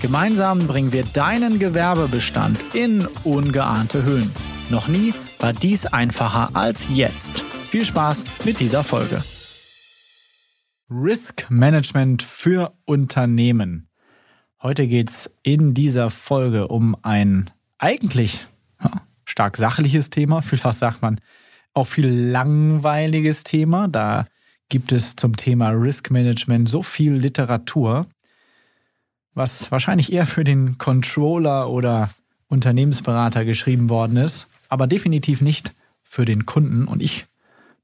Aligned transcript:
Gemeinsam 0.00 0.66
bringen 0.66 0.94
wir 0.94 1.04
deinen 1.04 1.58
Gewerbebestand 1.58 2.58
in 2.74 3.06
ungeahnte 3.24 4.02
Höhen. 4.02 4.30
Noch 4.70 4.88
nie 4.88 5.12
war 5.38 5.52
dies 5.52 5.84
einfacher 5.84 6.56
als 6.56 6.86
jetzt. 6.88 7.40
Viel 7.40 7.84
Spaß 7.84 8.24
mit 8.46 8.60
dieser 8.60 8.82
Folge. 8.82 9.22
Risk 10.90 11.50
Management 11.50 12.22
für 12.22 12.72
Unternehmen. 12.86 13.90
Heute 14.62 14.86
geht 14.86 15.10
es 15.10 15.30
in 15.42 15.74
dieser 15.74 16.08
Folge 16.08 16.68
um 16.68 16.96
ein 17.02 17.50
eigentlich 17.76 18.46
stark 19.26 19.58
sachliches 19.58 20.08
Thema, 20.08 20.40
vielfach 20.42 20.72
sagt 20.72 21.02
man 21.02 21.20
auch 21.74 21.86
viel 21.86 22.08
langweiliges 22.08 23.44
Thema. 23.44 23.86
Da 23.86 24.24
gibt 24.70 24.92
es 24.92 25.14
zum 25.14 25.36
Thema 25.36 25.68
Risk 25.70 26.10
Management 26.10 26.70
so 26.70 26.82
viel 26.82 27.12
Literatur 27.12 28.06
was 29.34 29.70
wahrscheinlich 29.70 30.12
eher 30.12 30.26
für 30.26 30.44
den 30.44 30.78
Controller 30.78 31.70
oder 31.70 32.10
Unternehmensberater 32.48 33.44
geschrieben 33.44 33.88
worden 33.88 34.16
ist, 34.16 34.48
aber 34.68 34.86
definitiv 34.86 35.40
nicht 35.40 35.74
für 36.02 36.24
den 36.24 36.46
Kunden. 36.46 36.86
Und 36.86 37.02
ich 37.02 37.26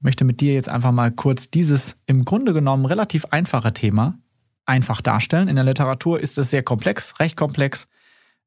möchte 0.00 0.24
mit 0.24 0.41
dir 0.41 0.55
jetzt 0.55 0.69
einfach 0.69 0.92
mal 0.92 1.12
kurz 1.12 1.50
dieses 1.50 1.97
im 2.06 2.24
Grunde 2.24 2.52
genommen 2.52 2.84
relativ 2.84 3.27
einfache 3.27 3.72
Thema 3.72 4.19
einfach 4.67 5.00
darstellen. 5.00 5.48
In 5.48 5.55
der 5.55 5.64
Literatur 5.64 6.20
ist 6.20 6.39
es 6.39 6.50
sehr 6.50 6.62
komplex, 6.62 7.19
recht 7.20 7.36
komplex. 7.36 7.89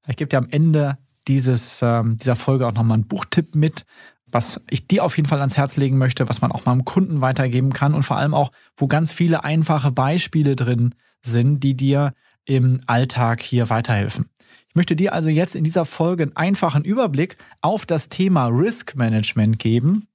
Ich 0.08 0.18
gebe 0.18 0.30
dir 0.30 0.38
am 0.38 0.50
Ende 0.50 0.98
dieses, 1.28 1.82
äh, 1.82 2.04
dieser 2.06 2.36
Folge 2.36 2.68
auch 2.68 2.74
nochmal 2.74 2.96
einen 2.96 3.08
Buchtipp 3.08 3.56
mit, 3.56 3.86
was 4.26 4.62
ich 4.70 4.88
dir 4.88 5.04
auf 5.04 5.18
jeden 5.18 5.28
Fall 5.28 5.40
ans 5.40 5.58
Herz 5.58 5.78
legen 5.78 5.98
möchte, 5.98 6.30
was 6.30 6.42
man 6.42 6.52
auch 6.52 6.66
mal 6.66 6.74
dem 6.74 6.86
Kunden 6.86 7.22
weitergeben 7.22 7.74
kann 7.74 7.94
und 7.94 8.04
vor 8.04 8.18
allem 8.18 8.34
auch, 8.34 8.52
wo 8.76 8.88
ganz 8.88 9.12
viele 9.12 9.44
einfache 9.44 9.92
Beispiele 9.92 10.56
drin 10.56 10.96
sind, 11.22 11.62
die 11.64 11.76
dir 11.76 12.14
im 12.50 12.82
Alltag 12.88 13.44
hier 13.44 13.70
weiterhelfen. 13.70 14.26
Ich 14.68 14.76
möchte 14.76 14.96
dir 14.96 15.14
also 15.14 15.30
jetzt 15.30 15.56
in 15.56 15.64
dieser 15.64 15.86
Folge 15.86 16.24
einen 16.24 16.36
einfachen 16.36 16.84
Überblick 16.84 17.38
auf 17.62 17.86
das 17.86 18.10
Thema 18.10 18.48
Risk 18.48 18.96
Management 18.96 19.60
geben 19.60 20.08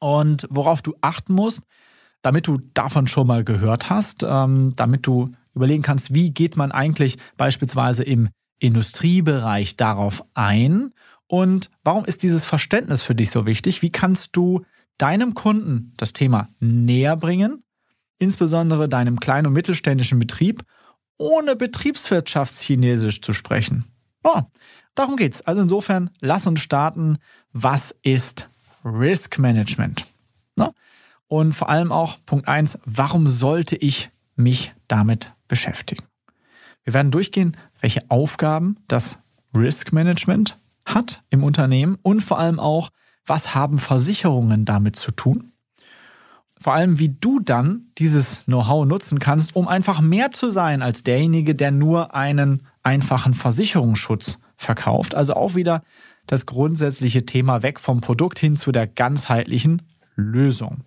und 0.00 0.48
worauf 0.50 0.82
du 0.82 0.94
achten 1.00 1.32
musst, 1.32 1.62
damit 2.22 2.48
du 2.48 2.58
davon 2.74 3.06
schon 3.06 3.28
mal 3.28 3.44
gehört 3.44 3.88
hast, 3.88 4.24
ähm, 4.28 4.74
damit 4.74 5.06
du 5.06 5.32
überlegen 5.54 5.82
kannst, 5.82 6.12
wie 6.12 6.32
geht 6.32 6.56
man 6.56 6.72
eigentlich 6.72 7.18
beispielsweise 7.36 8.02
im 8.02 8.30
Industriebereich 8.58 9.76
darauf 9.76 10.24
ein 10.34 10.92
und 11.28 11.70
warum 11.84 12.04
ist 12.04 12.24
dieses 12.24 12.44
Verständnis 12.44 13.00
für 13.00 13.14
dich 13.14 13.30
so 13.30 13.46
wichtig? 13.46 13.80
Wie 13.80 13.90
kannst 13.90 14.36
du 14.36 14.64
deinem 14.98 15.34
Kunden 15.34 15.92
das 15.96 16.12
Thema 16.12 16.48
näher 16.58 17.16
bringen, 17.16 17.62
insbesondere 18.18 18.88
deinem 18.88 19.20
kleinen 19.20 19.46
und 19.46 19.52
mittelständischen 19.52 20.18
Betrieb 20.18 20.64
ohne 21.20 21.54
Betriebswirtschaftschinesisch 21.54 23.20
zu 23.20 23.34
sprechen. 23.34 23.84
Oh, 24.24 24.40
darum 24.94 25.16
geht's. 25.16 25.42
Also 25.42 25.60
insofern, 25.60 26.10
lass 26.20 26.46
uns 26.46 26.60
starten. 26.60 27.18
Was 27.52 27.94
ist 28.02 28.48
Risk 28.84 29.38
Management? 29.38 30.06
Ne? 30.56 30.72
Und 31.28 31.52
vor 31.52 31.68
allem 31.68 31.92
auch 31.92 32.18
Punkt 32.24 32.48
1, 32.48 32.78
warum 32.86 33.26
sollte 33.26 33.76
ich 33.76 34.10
mich 34.34 34.72
damit 34.88 35.32
beschäftigen? 35.46 36.04
Wir 36.84 36.94
werden 36.94 37.12
durchgehen, 37.12 37.56
welche 37.80 38.10
Aufgaben 38.10 38.78
das 38.88 39.18
Risk 39.54 39.92
Management 39.92 40.58
hat 40.86 41.22
im 41.28 41.44
Unternehmen 41.44 41.98
und 42.02 42.22
vor 42.22 42.38
allem 42.38 42.58
auch, 42.58 42.90
was 43.26 43.54
haben 43.54 43.76
Versicherungen 43.76 44.64
damit 44.64 44.96
zu 44.96 45.10
tun? 45.10 45.49
Vor 46.62 46.74
allem, 46.74 46.98
wie 46.98 47.08
du 47.08 47.40
dann 47.40 47.86
dieses 47.96 48.44
Know-how 48.44 48.84
nutzen 48.84 49.18
kannst, 49.18 49.56
um 49.56 49.66
einfach 49.66 50.00
mehr 50.00 50.30
zu 50.30 50.50
sein 50.50 50.82
als 50.82 51.02
derjenige, 51.02 51.54
der 51.54 51.70
nur 51.70 52.14
einen 52.14 52.62
einfachen 52.82 53.32
Versicherungsschutz 53.32 54.38
verkauft. 54.56 55.14
Also 55.14 55.34
auch 55.34 55.54
wieder 55.54 55.82
das 56.26 56.44
grundsätzliche 56.44 57.24
Thema 57.24 57.62
weg 57.62 57.80
vom 57.80 58.02
Produkt 58.02 58.38
hin 58.38 58.56
zu 58.56 58.72
der 58.72 58.86
ganzheitlichen 58.86 59.82
Lösung. 60.16 60.84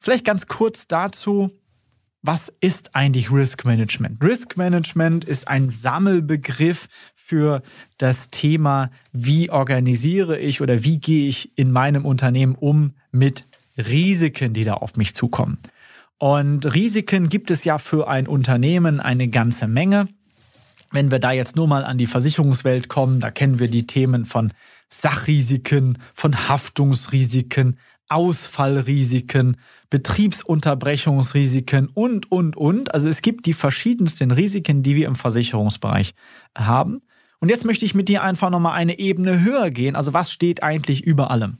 Vielleicht 0.00 0.24
ganz 0.24 0.46
kurz 0.46 0.88
dazu, 0.88 1.50
was 2.22 2.52
ist 2.60 2.96
eigentlich 2.96 3.30
Risk 3.30 3.64
Management? 3.64 4.22
Risk 4.22 4.56
Management 4.56 5.24
ist 5.24 5.46
ein 5.46 5.70
Sammelbegriff 5.70 6.88
für 7.14 7.62
das 7.98 8.28
Thema, 8.28 8.90
wie 9.12 9.50
organisiere 9.50 10.38
ich 10.38 10.60
oder 10.60 10.84
wie 10.84 10.98
gehe 10.98 11.28
ich 11.28 11.56
in 11.58 11.70
meinem 11.70 12.06
Unternehmen 12.06 12.54
um 12.54 12.94
mit 13.10 13.44
Risiken, 13.76 14.54
die 14.54 14.64
da 14.64 14.74
auf 14.74 14.96
mich 14.96 15.14
zukommen. 15.14 15.58
Und 16.18 16.72
Risiken 16.74 17.28
gibt 17.28 17.50
es 17.50 17.64
ja 17.64 17.78
für 17.78 18.08
ein 18.08 18.28
Unternehmen 18.28 19.00
eine 19.00 19.28
ganze 19.28 19.66
Menge. 19.66 20.08
Wenn 20.92 21.10
wir 21.10 21.18
da 21.18 21.32
jetzt 21.32 21.56
nur 21.56 21.66
mal 21.66 21.84
an 21.84 21.98
die 21.98 22.06
Versicherungswelt 22.06 22.88
kommen, 22.88 23.18
da 23.18 23.30
kennen 23.30 23.58
wir 23.58 23.68
die 23.68 23.86
Themen 23.86 24.26
von 24.26 24.52
Sachrisiken, 24.90 25.98
von 26.14 26.48
Haftungsrisiken, 26.48 27.78
Ausfallrisiken, 28.08 29.56
Betriebsunterbrechungsrisiken 29.88 31.88
und, 31.88 32.30
und, 32.30 32.56
und. 32.56 32.94
Also 32.94 33.08
es 33.08 33.22
gibt 33.22 33.46
die 33.46 33.54
verschiedensten 33.54 34.30
Risiken, 34.30 34.82
die 34.82 34.96
wir 34.96 35.08
im 35.08 35.16
Versicherungsbereich 35.16 36.14
haben. 36.56 37.00
Und 37.40 37.48
jetzt 37.48 37.64
möchte 37.64 37.84
ich 37.84 37.94
mit 37.94 38.08
dir 38.08 38.22
einfach 38.22 38.50
nochmal 38.50 38.74
eine 38.74 38.98
Ebene 38.98 39.42
höher 39.42 39.70
gehen. 39.70 39.96
Also 39.96 40.12
was 40.12 40.30
steht 40.30 40.62
eigentlich 40.62 41.04
über 41.04 41.30
allem? 41.30 41.58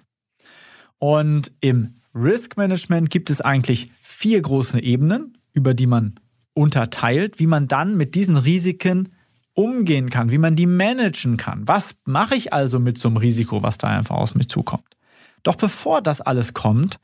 Und 0.99 1.53
im 1.61 2.01
Risk 2.15 2.56
Management 2.56 3.11
gibt 3.11 3.31
es 3.31 3.41
eigentlich 3.41 3.91
vier 4.00 4.41
große 4.41 4.83
Ebenen, 4.83 5.39
über 5.53 5.75
die 5.75 5.87
man 5.87 6.15
unterteilt, 6.55 7.39
wie 7.39 7.47
man 7.47 7.69
dann 7.69 7.97
mit 7.97 8.15
diesen 8.15 8.37
Risiken 8.37 9.11
umgehen 9.55 10.11
kann, 10.11 10.31
wie 10.31 10.39
man 10.39 10.56
die 10.56 10.67
managen 10.67 11.37
kann. 11.37 11.67
Was 11.67 11.95
mache 12.05 12.34
ich 12.34 12.53
also 12.53 12.78
mit 12.78 12.99
so 12.99 13.09
einem 13.09 13.19
Risiko, 13.19 13.62
was 13.62 13.78
da 13.78 13.89
einfach 13.89 14.17
aus 14.17 14.34
mir 14.34 14.47
zukommt? 14.47 14.97
Doch 15.43 15.56
bevor 15.56 16.03
das 16.03 16.21
alles 16.21 16.55
kommt, 16.55 17.00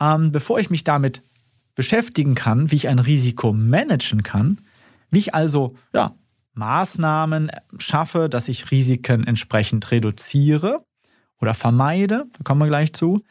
ähm, 0.00 0.32
bevor 0.32 0.58
ich 0.58 0.70
mich 0.70 0.84
damit 0.84 1.22
beschäftigen 1.74 2.34
kann, 2.34 2.70
wie 2.70 2.76
ich 2.76 2.88
ein 2.88 2.98
Risiko 2.98 3.52
managen 3.52 4.22
kann, 4.22 4.60
wie 5.10 5.18
ich 5.18 5.34
also 5.34 5.76
ja, 5.92 6.14
Maßnahmen 6.54 7.50
schaffe, 7.78 8.28
dass 8.28 8.48
ich 8.48 8.70
Risiken 8.70 9.24
entsprechend 9.24 9.90
reduziere 9.90 10.84
oder 11.40 11.54
vermeide, 11.54 12.26
da 12.36 12.44
kommen 12.44 12.60
wir 12.60 12.68
gleich 12.68 12.92
zu, 12.92 13.22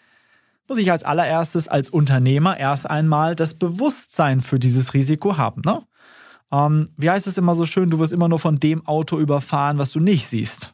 muss 0.72 0.78
ich 0.78 0.90
als 0.90 1.04
allererstes 1.04 1.68
als 1.68 1.90
Unternehmer 1.90 2.58
erst 2.58 2.90
einmal 2.90 3.36
das 3.36 3.56
Bewusstsein 3.56 4.40
für 4.40 4.58
dieses 4.58 4.94
Risiko 4.94 5.36
haben. 5.36 5.62
Ne? 5.66 5.82
Ähm, 6.50 6.92
wie 6.96 7.10
heißt 7.10 7.28
es 7.28 7.38
immer 7.38 7.56
so 7.56 7.66
schön, 7.66 7.90
du 7.90 8.00
wirst 8.00 8.14
immer 8.14 8.30
nur 8.30 8.40
von 8.40 8.58
dem 8.58 8.88
Auto 8.88 9.20
überfahren, 9.20 9.80
was 9.80 9.92
du 9.92 10.00
nicht 10.00 10.28
siehst. 10.28 10.74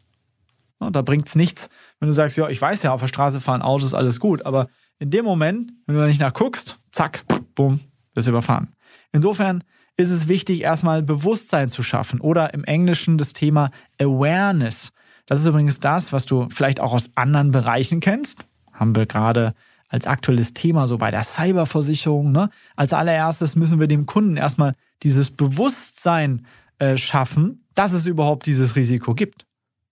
Ja, 0.80 0.92
da 0.92 1.02
bringt 1.02 1.28
es 1.28 1.34
nichts, 1.34 1.72
wenn 2.00 2.10
du 2.10 2.14
sagst, 2.14 2.38
ja, 2.38 2.48
ich 2.48 2.62
weiß 2.62 2.84
ja, 2.84 2.94
auf 2.94 3.02
der 3.02 3.08
Straße 3.08 3.40
fahren 3.40 3.64
Autos, 3.64 3.96
alles 3.96 4.20
gut, 4.20 4.46
aber 4.46 4.68
in 5.00 5.10
dem 5.10 5.26
Moment, 5.26 5.72
wenn 5.88 5.96
du 5.96 6.02
da 6.02 6.06
nicht 6.06 6.22
nachguckst, 6.22 6.78
zack, 6.92 7.24
bumm, 7.56 7.80
wirst 8.14 8.28
du 8.28 8.32
überfahren. 8.32 8.76
Insofern 9.12 9.64
ist 9.96 10.12
es 10.12 10.28
wichtig, 10.28 10.62
erstmal 10.62 11.02
Bewusstsein 11.02 11.70
zu 11.70 11.82
schaffen 11.82 12.22
oder 12.22 12.54
im 12.54 12.64
Englischen 12.66 13.18
das 13.18 13.34
Thema 13.34 13.72
Awareness. 14.00 14.92
Das 15.26 15.40
ist 15.40 15.48
übrigens 15.48 15.80
das, 15.80 16.14
was 16.14 16.28
du 16.28 16.50
vielleicht 16.52 16.82
auch 16.82 16.94
aus 16.94 17.10
anderen 17.16 17.50
Bereichen 17.50 18.00
kennst. 18.00 18.46
Haben 18.72 18.96
wir 18.96 19.08
gerade 19.08 19.56
als 19.88 20.08
aktuelles 20.08 20.54
Thema, 20.54 20.88
so 20.88 20.98
bei 20.98 21.12
der 21.12 21.24
Cyberversicherung. 21.24 22.32
Ne? 22.32 22.50
Als 22.76 22.94
allererstes 22.94 23.56
müssen 23.56 23.80
wir 23.80 23.88
dem 23.88 24.06
Kunden 24.06 24.38
erstmal 24.38 24.74
dieses 25.04 25.32
Bewusstsein 25.32 26.46
äh, 26.80 26.98
schaffen, 26.98 27.66
dass 27.74 27.94
es 27.94 28.06
überhaupt 28.06 28.46
dieses 28.46 28.76
Risiko 28.76 29.14
gibt. 29.14 29.46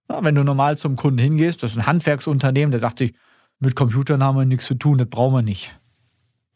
Ja, 0.10 0.24
wenn 0.24 0.36
du 0.36 0.44
normal 0.44 0.78
zum 0.78 0.96
Kunden 0.96 1.20
hingehst, 1.20 1.64
das 1.64 1.72
ist 1.72 1.78
ein 1.78 1.88
Handwerksunternehmen, 1.88 2.72
der 2.72 2.80
sagt 2.80 3.00
sich, 3.00 3.16
mit 3.60 3.76
Computern 3.76 4.24
haben 4.24 4.38
wir 4.38 4.46
nichts 4.46 4.66
zu 4.66 4.76
tun, 4.76 4.98
das 4.98 5.08
brauchen 5.08 5.34
wir 5.34 5.42
nicht. 5.42 5.80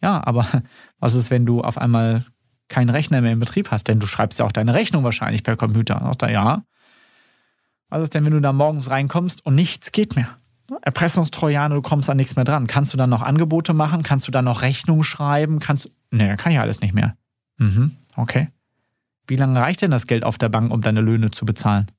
Ja, 0.02 0.26
aber 0.26 0.48
was 1.00 1.14
ist, 1.14 1.30
wenn 1.30 1.46
du 1.46 1.62
auf 1.62 1.78
einmal 1.78 2.26
keinen 2.68 2.90
Rechner 2.90 3.22
mehr 3.22 3.34
im 3.34 3.40
Betrieb 3.40 3.72
hast? 3.72 3.88
Denn 3.88 4.00
du 4.00 4.08
schreibst 4.08 4.40
ja 4.40 4.46
auch 4.46 4.52
deine 4.52 4.74
Rechnung 4.74 5.04
wahrscheinlich 5.04 5.44
per 5.44 5.56
Computer. 5.56 6.06
Auch 6.08 6.16
da, 6.16 6.30
ja. 6.30 6.64
Was 7.90 8.04
ist 8.04 8.14
denn, 8.14 8.26
wenn 8.26 8.34
du 8.34 8.42
da 8.42 8.54
morgens 8.54 8.90
reinkommst 8.90 9.46
und 9.46 9.56
nichts 9.56 9.92
geht 9.92 10.16
mehr? 10.16 10.39
Erpressungstrojaner, 10.81 11.75
du 11.75 11.81
kommst 11.81 12.10
an 12.10 12.18
nichts 12.18 12.36
mehr 12.36 12.45
dran. 12.45 12.68
Kannst 12.68 12.94
du 12.94 12.98
dann 12.98 13.10
noch 13.10 13.21
Angebote 13.21 13.74
machen? 13.74 14.04
Kannst 14.04 14.27
du 14.27 14.31
dann 14.31 14.45
noch 14.45 14.62
Rechnungen 14.62 15.04
schreiben? 15.04 15.60
Kannst. 15.60 15.92
Nee, 16.12 16.36
kann 16.36 16.51
ich 16.51 16.60
alles 16.60 16.81
nicht 16.81 16.94
mehr. 16.94 17.16
Mhm, 17.57 17.98
okay. 18.16 18.50
Wie 19.27 19.36
lange 19.36 19.60
reicht 19.60 19.81
denn 19.81 19.92
das 19.92 20.07
Geld 20.07 20.24
auf 20.24 20.38
der 20.38 20.50
Bank, 20.50 20.71
um 20.71 20.81
deine 20.81 21.01
Löhne 21.01 21.31
zu 21.31 21.45
bezahlen? 21.45 21.92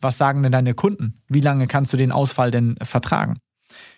Was 0.00 0.18
sagen 0.18 0.42
denn 0.42 0.52
deine 0.52 0.74
Kunden? 0.74 1.22
Wie 1.28 1.40
lange 1.40 1.68
kannst 1.68 1.92
du 1.92 1.96
den 1.96 2.10
Ausfall 2.10 2.50
denn 2.50 2.76
vertragen? 2.82 3.38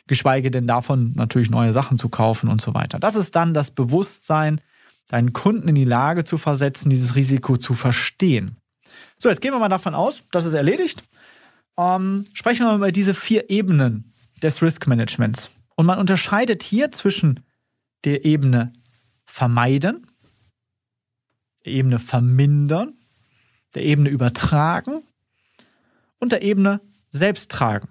Geschweige 0.07 0.51
denn 0.51 0.67
davon 0.67 1.15
natürlich 1.15 1.51
neue 1.51 1.73
Sachen 1.73 1.97
zu 1.97 2.11
kaufen 2.11 2.49
und 2.49 2.61
so 2.61 2.75
weiter. 2.75 2.99
Das 2.99 3.15
ist 3.15 3.35
dann 3.35 3.55
das 3.55 3.71
Bewusstsein, 3.71 4.61
deinen 5.09 5.33
Kunden 5.33 5.69
in 5.69 5.75
die 5.75 5.85
Lage 5.85 6.25
zu 6.25 6.37
versetzen, 6.37 6.91
dieses 6.91 7.15
Risiko 7.15 7.57
zu 7.57 7.73
verstehen. 7.73 8.59
So, 9.17 9.29
jetzt 9.29 9.41
gehen 9.41 9.53
wir 9.53 9.59
mal 9.59 9.69
davon 9.69 9.95
aus, 9.95 10.23
das 10.31 10.45
ist 10.45 10.55
erledigt. 10.55 11.03
Ähm, 11.79 12.27
sprechen 12.35 12.65
wir 12.65 12.71
mal 12.71 12.77
über 12.77 12.93
diese 12.93 13.15
vier 13.15 13.51
Ebenen 13.51 14.14
des 14.45 14.63
Risk 14.63 14.87
Managements. 14.87 15.51
Und 15.75 15.87
man 15.87 15.99
unterscheidet 15.99 16.63
hier 16.63 16.93
zwischen 16.93 17.41
der 18.05 18.25
Ebene 18.25 18.73
vermeiden, 19.25 20.07
der 21.65 21.73
Ebene 21.73 21.99
vermindern, 21.99 22.99
der 23.75 23.83
Ebene 23.83 24.11
übertragen 24.11 25.03
und 26.19 26.31
der 26.31 26.43
Ebene 26.43 26.81
selbst 27.11 27.51
tragen. 27.51 27.89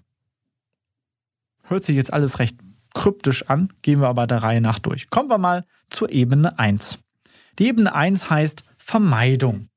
Hört 1.64 1.84
sich 1.84 1.96
jetzt 1.96 2.14
alles 2.14 2.40
recht 2.40 2.58
kryptisch 2.94 3.50
an, 3.50 3.74
gehen 3.82 4.00
wir 4.00 4.08
aber 4.08 4.28
der 4.28 4.44
Reihe 4.44 4.62
nach 4.62 4.80
durch. 4.80 5.10
Kommen 5.10 5.30
wir 5.30 5.40
mal 5.40 5.66
zur 5.90 6.12
Ebene 6.12 6.60
1. 6.60 7.00
Die 7.58 7.68
Ebene 7.68 7.94
1 7.96 8.30
heißt 8.30 8.64
Vermeidung. 8.78 9.70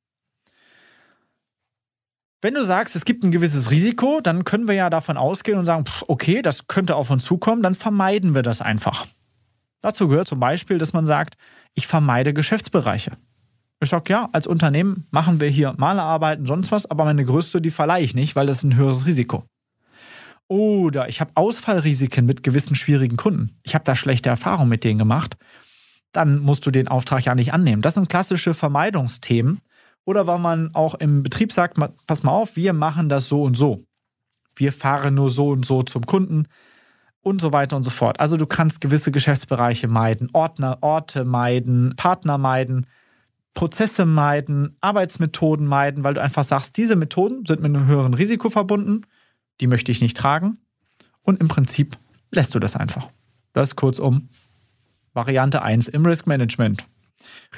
Wenn 2.46 2.54
du 2.54 2.64
sagst, 2.64 2.94
es 2.94 3.04
gibt 3.04 3.24
ein 3.24 3.32
gewisses 3.32 3.72
Risiko, 3.72 4.20
dann 4.22 4.44
können 4.44 4.68
wir 4.68 4.76
ja 4.76 4.88
davon 4.88 5.16
ausgehen 5.16 5.58
und 5.58 5.66
sagen, 5.66 5.84
okay, 6.06 6.42
das 6.42 6.68
könnte 6.68 6.94
auf 6.94 7.10
uns 7.10 7.24
zukommen, 7.24 7.60
dann 7.60 7.74
vermeiden 7.74 8.36
wir 8.36 8.42
das 8.42 8.62
einfach. 8.62 9.08
Dazu 9.80 10.06
gehört 10.06 10.28
zum 10.28 10.38
Beispiel, 10.38 10.78
dass 10.78 10.92
man 10.92 11.06
sagt, 11.06 11.34
ich 11.74 11.88
vermeide 11.88 12.32
Geschäftsbereiche. 12.32 13.16
Ich 13.80 13.88
sage, 13.88 14.12
ja, 14.12 14.28
als 14.30 14.46
Unternehmen 14.46 15.08
machen 15.10 15.40
wir 15.40 15.48
hier 15.48 15.74
Malerarbeiten, 15.76 16.46
sonst 16.46 16.70
was, 16.70 16.88
aber 16.88 17.04
meine 17.04 17.24
größte, 17.24 17.60
die 17.60 17.72
verleihe 17.72 18.04
ich 18.04 18.14
nicht, 18.14 18.36
weil 18.36 18.46
das 18.46 18.58
ist 18.58 18.62
ein 18.62 18.76
höheres 18.76 19.06
Risiko. 19.06 19.42
Oder 20.46 21.08
ich 21.08 21.20
habe 21.20 21.32
Ausfallrisiken 21.34 22.26
mit 22.26 22.44
gewissen 22.44 22.76
schwierigen 22.76 23.16
Kunden. 23.16 23.58
Ich 23.64 23.74
habe 23.74 23.82
da 23.82 23.96
schlechte 23.96 24.28
Erfahrungen 24.28 24.68
mit 24.68 24.84
denen 24.84 25.00
gemacht. 25.00 25.36
Dann 26.12 26.38
musst 26.38 26.64
du 26.64 26.70
den 26.70 26.86
Auftrag 26.86 27.24
ja 27.24 27.34
nicht 27.34 27.52
annehmen. 27.52 27.82
Das 27.82 27.94
sind 27.94 28.08
klassische 28.08 28.54
Vermeidungsthemen. 28.54 29.62
Oder 30.06 30.26
weil 30.26 30.38
man 30.38 30.74
auch 30.74 30.94
im 30.94 31.22
Betrieb 31.22 31.52
sagt, 31.52 31.78
pass 32.06 32.22
mal 32.22 32.32
auf, 32.32 32.56
wir 32.56 32.72
machen 32.72 33.08
das 33.08 33.28
so 33.28 33.42
und 33.42 33.56
so. 33.56 33.84
Wir 34.54 34.72
fahren 34.72 35.16
nur 35.16 35.28
so 35.28 35.50
und 35.50 35.66
so 35.66 35.82
zum 35.82 36.06
Kunden 36.06 36.46
und 37.20 37.40
so 37.40 37.52
weiter 37.52 37.76
und 37.76 37.82
so 37.82 37.90
fort. 37.90 38.20
Also 38.20 38.36
du 38.36 38.46
kannst 38.46 38.80
gewisse 38.80 39.10
Geschäftsbereiche 39.10 39.88
meiden, 39.88 40.30
Ordner, 40.32 40.78
Orte 40.80 41.24
meiden, 41.24 41.94
Partner 41.96 42.38
meiden, 42.38 42.86
Prozesse 43.52 44.06
meiden, 44.06 44.76
Arbeitsmethoden 44.80 45.66
meiden, 45.66 46.04
weil 46.04 46.14
du 46.14 46.22
einfach 46.22 46.44
sagst, 46.44 46.76
diese 46.76 46.94
Methoden 46.94 47.44
sind 47.44 47.60
mit 47.60 47.74
einem 47.74 47.86
höheren 47.86 48.14
Risiko 48.14 48.48
verbunden, 48.48 49.02
die 49.60 49.66
möchte 49.66 49.90
ich 49.90 50.00
nicht 50.00 50.16
tragen 50.16 50.58
und 51.22 51.40
im 51.40 51.48
Prinzip 51.48 51.98
lässt 52.30 52.54
du 52.54 52.60
das 52.60 52.76
einfach. 52.76 53.08
Das 53.54 53.70
ist 53.70 53.76
kurzum 53.76 54.28
Variante 55.14 55.62
1 55.62 55.88
im 55.88 56.06
Risk 56.06 56.28
Management. 56.28 56.86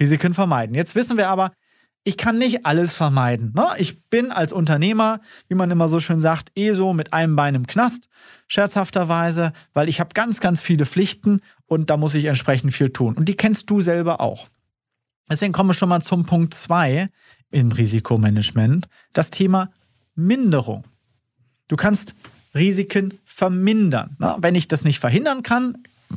Risiken 0.00 0.32
vermeiden. 0.32 0.74
Jetzt 0.74 0.94
wissen 0.94 1.18
wir 1.18 1.28
aber, 1.28 1.52
ich 2.04 2.16
kann 2.16 2.38
nicht 2.38 2.64
alles 2.64 2.94
vermeiden. 2.94 3.52
Ne? 3.54 3.66
Ich 3.76 4.02
bin 4.04 4.32
als 4.32 4.52
Unternehmer, 4.52 5.20
wie 5.48 5.54
man 5.54 5.70
immer 5.70 5.88
so 5.88 6.00
schön 6.00 6.20
sagt, 6.20 6.50
eh 6.56 6.72
so 6.72 6.94
mit 6.94 7.12
einem 7.12 7.36
Bein 7.36 7.54
im 7.54 7.66
Knast, 7.66 8.08
scherzhafterweise, 8.46 9.52
weil 9.74 9.88
ich 9.88 10.00
habe 10.00 10.14
ganz, 10.14 10.40
ganz 10.40 10.60
viele 10.60 10.86
Pflichten 10.86 11.40
und 11.66 11.90
da 11.90 11.96
muss 11.96 12.14
ich 12.14 12.24
entsprechend 12.24 12.72
viel 12.72 12.90
tun. 12.90 13.14
Und 13.14 13.28
die 13.28 13.36
kennst 13.36 13.68
du 13.68 13.80
selber 13.80 14.20
auch. 14.20 14.48
Deswegen 15.30 15.52
kommen 15.52 15.70
wir 15.70 15.74
schon 15.74 15.90
mal 15.90 16.02
zum 16.02 16.24
Punkt 16.24 16.54
2 16.54 17.10
im 17.50 17.72
Risikomanagement, 17.72 18.88
das 19.12 19.30
Thema 19.30 19.70
Minderung. 20.14 20.84
Du 21.68 21.76
kannst 21.76 22.14
Risiken 22.54 23.18
vermindern. 23.24 24.16
Ne? 24.18 24.36
Wenn 24.38 24.54
ich 24.54 24.68
das 24.68 24.84
nicht 24.84 24.98
verhindern 24.98 25.42
kann, 25.42 25.76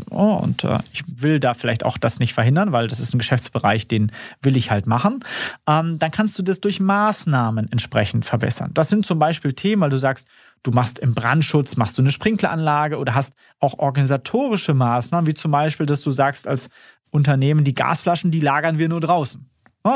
Oh, 0.09 0.39
und 0.41 0.63
äh, 0.63 0.79
ich 0.93 1.03
will 1.07 1.39
da 1.39 1.53
vielleicht 1.53 1.83
auch 1.83 1.97
das 1.97 2.19
nicht 2.19 2.33
verhindern, 2.33 2.71
weil 2.71 2.88
das 2.88 2.99
ist 2.99 3.13
ein 3.13 3.17
Geschäftsbereich, 3.17 3.88
den 3.88 4.11
will 4.41 4.55
ich 4.55 4.71
halt 4.71 4.88
machen. 4.88 5.23
Ähm, 5.67 5.99
dann 5.99 6.11
kannst 6.11 6.39
du 6.39 6.43
das 6.43 6.61
durch 6.61 6.79
Maßnahmen 6.79 7.71
entsprechend 7.71 8.25
verbessern. 8.25 8.71
Das 8.73 8.89
sind 8.89 9.05
zum 9.05 9.19
Beispiel 9.19 9.53
Themen, 9.53 9.81
weil 9.81 9.89
du 9.89 9.99
sagst, 9.99 10.27
du 10.63 10.71
machst 10.71 10.99
im 10.99 11.13
Brandschutz, 11.13 11.75
machst 11.75 11.97
du 11.97 12.01
eine 12.01 12.11
Sprinkleranlage 12.11 12.97
oder 12.97 13.15
hast 13.15 13.33
auch 13.59 13.79
organisatorische 13.79 14.73
Maßnahmen, 14.73 15.27
wie 15.27 15.33
zum 15.33 15.51
Beispiel, 15.51 15.85
dass 15.85 16.01
du 16.01 16.11
sagst 16.11 16.47
als 16.47 16.69
Unternehmen, 17.09 17.65
die 17.65 17.73
Gasflaschen, 17.73 18.31
die 18.31 18.39
lagern 18.39 18.79
wir 18.79 18.88
nur 18.88 19.01
draußen. 19.01 19.50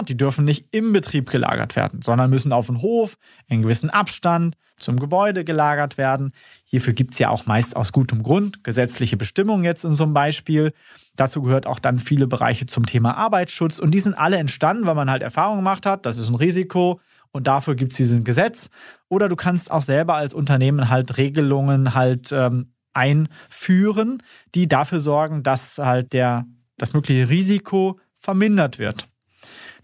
Die 0.07 0.17
dürfen 0.17 0.45
nicht 0.45 0.67
im 0.71 0.93
Betrieb 0.93 1.29
gelagert 1.29 1.75
werden, 1.75 2.01
sondern 2.01 2.29
müssen 2.29 2.53
auf 2.53 2.67
den 2.67 2.81
Hof 2.81 3.17
in 3.47 3.61
gewissen 3.61 3.89
Abstand 3.89 4.57
zum 4.77 4.99
Gebäude 4.99 5.43
gelagert 5.45 5.97
werden. 5.97 6.33
Hierfür 6.65 6.93
gibt 6.93 7.13
es 7.13 7.19
ja 7.19 7.29
auch 7.29 7.45
meist 7.45 7.75
aus 7.75 7.91
gutem 7.91 8.23
Grund 8.23 8.63
gesetzliche 8.63 9.15
Bestimmungen 9.17 9.63
jetzt 9.63 9.85
in 9.85 9.93
so 9.93 10.03
einem 10.03 10.13
Beispiel. 10.13 10.73
Dazu 11.15 11.41
gehört 11.41 11.65
auch 11.65 11.79
dann 11.79 11.99
viele 11.99 12.27
Bereiche 12.27 12.65
zum 12.65 12.85
Thema 12.85 13.15
Arbeitsschutz 13.15 13.79
und 13.79 13.91
die 13.91 13.99
sind 13.99 14.15
alle 14.15 14.37
entstanden, 14.37 14.85
weil 14.85 14.95
man 14.95 15.09
halt 15.09 15.21
Erfahrung 15.21 15.57
gemacht 15.57 15.85
hat, 15.85 16.05
das 16.05 16.17
ist 16.17 16.29
ein 16.29 16.35
Risiko 16.35 16.99
und 17.31 17.47
dafür 17.47 17.75
gibt 17.75 17.91
es 17.91 17.97
diesen 17.97 18.23
Gesetz. 18.23 18.69
Oder 19.07 19.29
du 19.29 19.35
kannst 19.35 19.71
auch 19.71 19.83
selber 19.83 20.15
als 20.15 20.33
Unternehmen 20.33 20.89
halt 20.89 21.17
Regelungen 21.17 21.93
halt 21.93 22.31
ähm, 22.31 22.73
einführen, 22.93 24.23
die 24.55 24.67
dafür 24.67 24.99
sorgen, 24.99 25.43
dass 25.43 25.77
halt 25.77 26.13
der, 26.13 26.45
das 26.77 26.93
mögliche 26.93 27.29
Risiko 27.29 27.99
vermindert 28.15 28.79
wird. 28.79 29.07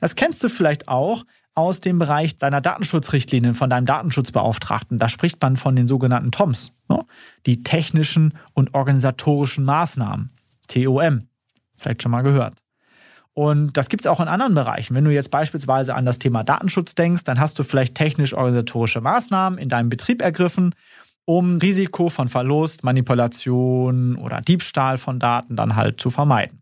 Das 0.01 0.15
kennst 0.15 0.43
du 0.43 0.49
vielleicht 0.49 0.89
auch 0.89 1.23
aus 1.53 1.79
dem 1.79 1.99
Bereich 1.99 2.37
deiner 2.37 2.59
Datenschutzrichtlinien, 2.59 3.53
von 3.53 3.69
deinem 3.69 3.85
Datenschutzbeauftragten. 3.85 4.99
Da 4.99 5.07
spricht 5.07 5.41
man 5.41 5.57
von 5.57 5.75
den 5.75 5.87
sogenannten 5.87 6.31
TOMs, 6.31 6.73
ne? 6.89 7.05
die 7.45 7.63
technischen 7.63 8.33
und 8.53 8.73
organisatorischen 8.73 9.63
Maßnahmen, 9.63 10.31
TOM. 10.67 11.27
Vielleicht 11.77 12.03
schon 12.03 12.11
mal 12.11 12.23
gehört. 12.23 12.61
Und 13.33 13.77
das 13.77 13.89
gibt 13.89 14.03
es 14.03 14.07
auch 14.07 14.19
in 14.19 14.27
anderen 14.27 14.55
Bereichen. 14.55 14.95
Wenn 14.95 15.05
du 15.05 15.13
jetzt 15.13 15.31
beispielsweise 15.31 15.95
an 15.95 16.05
das 16.05 16.19
Thema 16.19 16.43
Datenschutz 16.43 16.95
denkst, 16.95 17.23
dann 17.23 17.39
hast 17.39 17.57
du 17.59 17.63
vielleicht 17.63 17.95
technisch-organisatorische 17.95 19.01
Maßnahmen 19.01 19.57
in 19.57 19.69
deinem 19.69 19.89
Betrieb 19.89 20.21
ergriffen, 20.21 20.75
um 21.25 21.57
Risiko 21.57 22.09
von 22.09 22.27
Verlust, 22.27 22.83
Manipulation 22.83 24.15
oder 24.15 24.41
Diebstahl 24.41 24.97
von 24.97 25.19
Daten 25.19 25.55
dann 25.55 25.75
halt 25.75 26.01
zu 26.01 26.09
vermeiden 26.09 26.61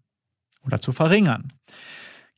oder 0.63 0.81
zu 0.81 0.91
verringern 0.91 1.53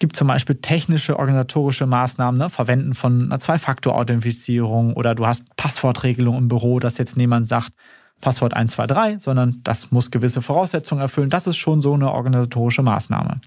gibt 0.01 0.15
zum 0.17 0.27
Beispiel 0.27 0.55
technische, 0.55 1.17
organisatorische 1.17 1.85
Maßnahmen, 1.85 2.37
ne? 2.37 2.49
Verwenden 2.49 2.95
von 2.95 3.21
einer 3.21 3.39
Zwei-Faktor-Authentifizierung 3.39 4.93
oder 4.95 5.15
du 5.15 5.27
hast 5.27 5.55
Passwortregelung 5.55 6.37
im 6.37 6.47
Büro, 6.49 6.79
dass 6.79 6.97
jetzt 6.97 7.15
niemand 7.15 7.47
sagt, 7.47 7.71
Passwort 8.19 8.53
123, 8.53 9.21
sondern 9.21 9.61
das 9.63 9.91
muss 9.91 10.11
gewisse 10.11 10.41
Voraussetzungen 10.41 11.01
erfüllen. 11.01 11.29
Das 11.29 11.47
ist 11.47 11.57
schon 11.57 11.81
so 11.81 11.93
eine 11.93 12.11
organisatorische 12.11 12.81
Maßnahme. 12.81 13.41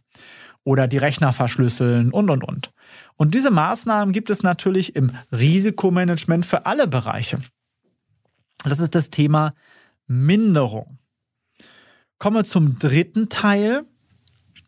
Oder 0.63 0.87
die 0.87 0.97
Rechner 0.97 1.33
verschlüsseln 1.33 2.11
und, 2.13 2.31
und, 2.31 2.45
und. 2.45 2.73
Und 3.17 3.35
diese 3.35 3.51
Maßnahmen 3.51 4.13
gibt 4.13 4.31
es 4.31 4.43
natürlich 4.43 4.97
im 4.97 5.13
Risikomanagement 5.33 6.47
für 6.47 6.67
alle 6.67 6.87
Bereiche. 6.87 7.39
Das 8.65 8.79
ist 8.79 8.95
das 8.95 9.11
Thema 9.11 9.55
Minderung. 10.07 10.99
Kommen 12.19 12.37
wir 12.37 12.45
zum 12.45 12.79
dritten 12.79 13.29
Teil, 13.29 13.83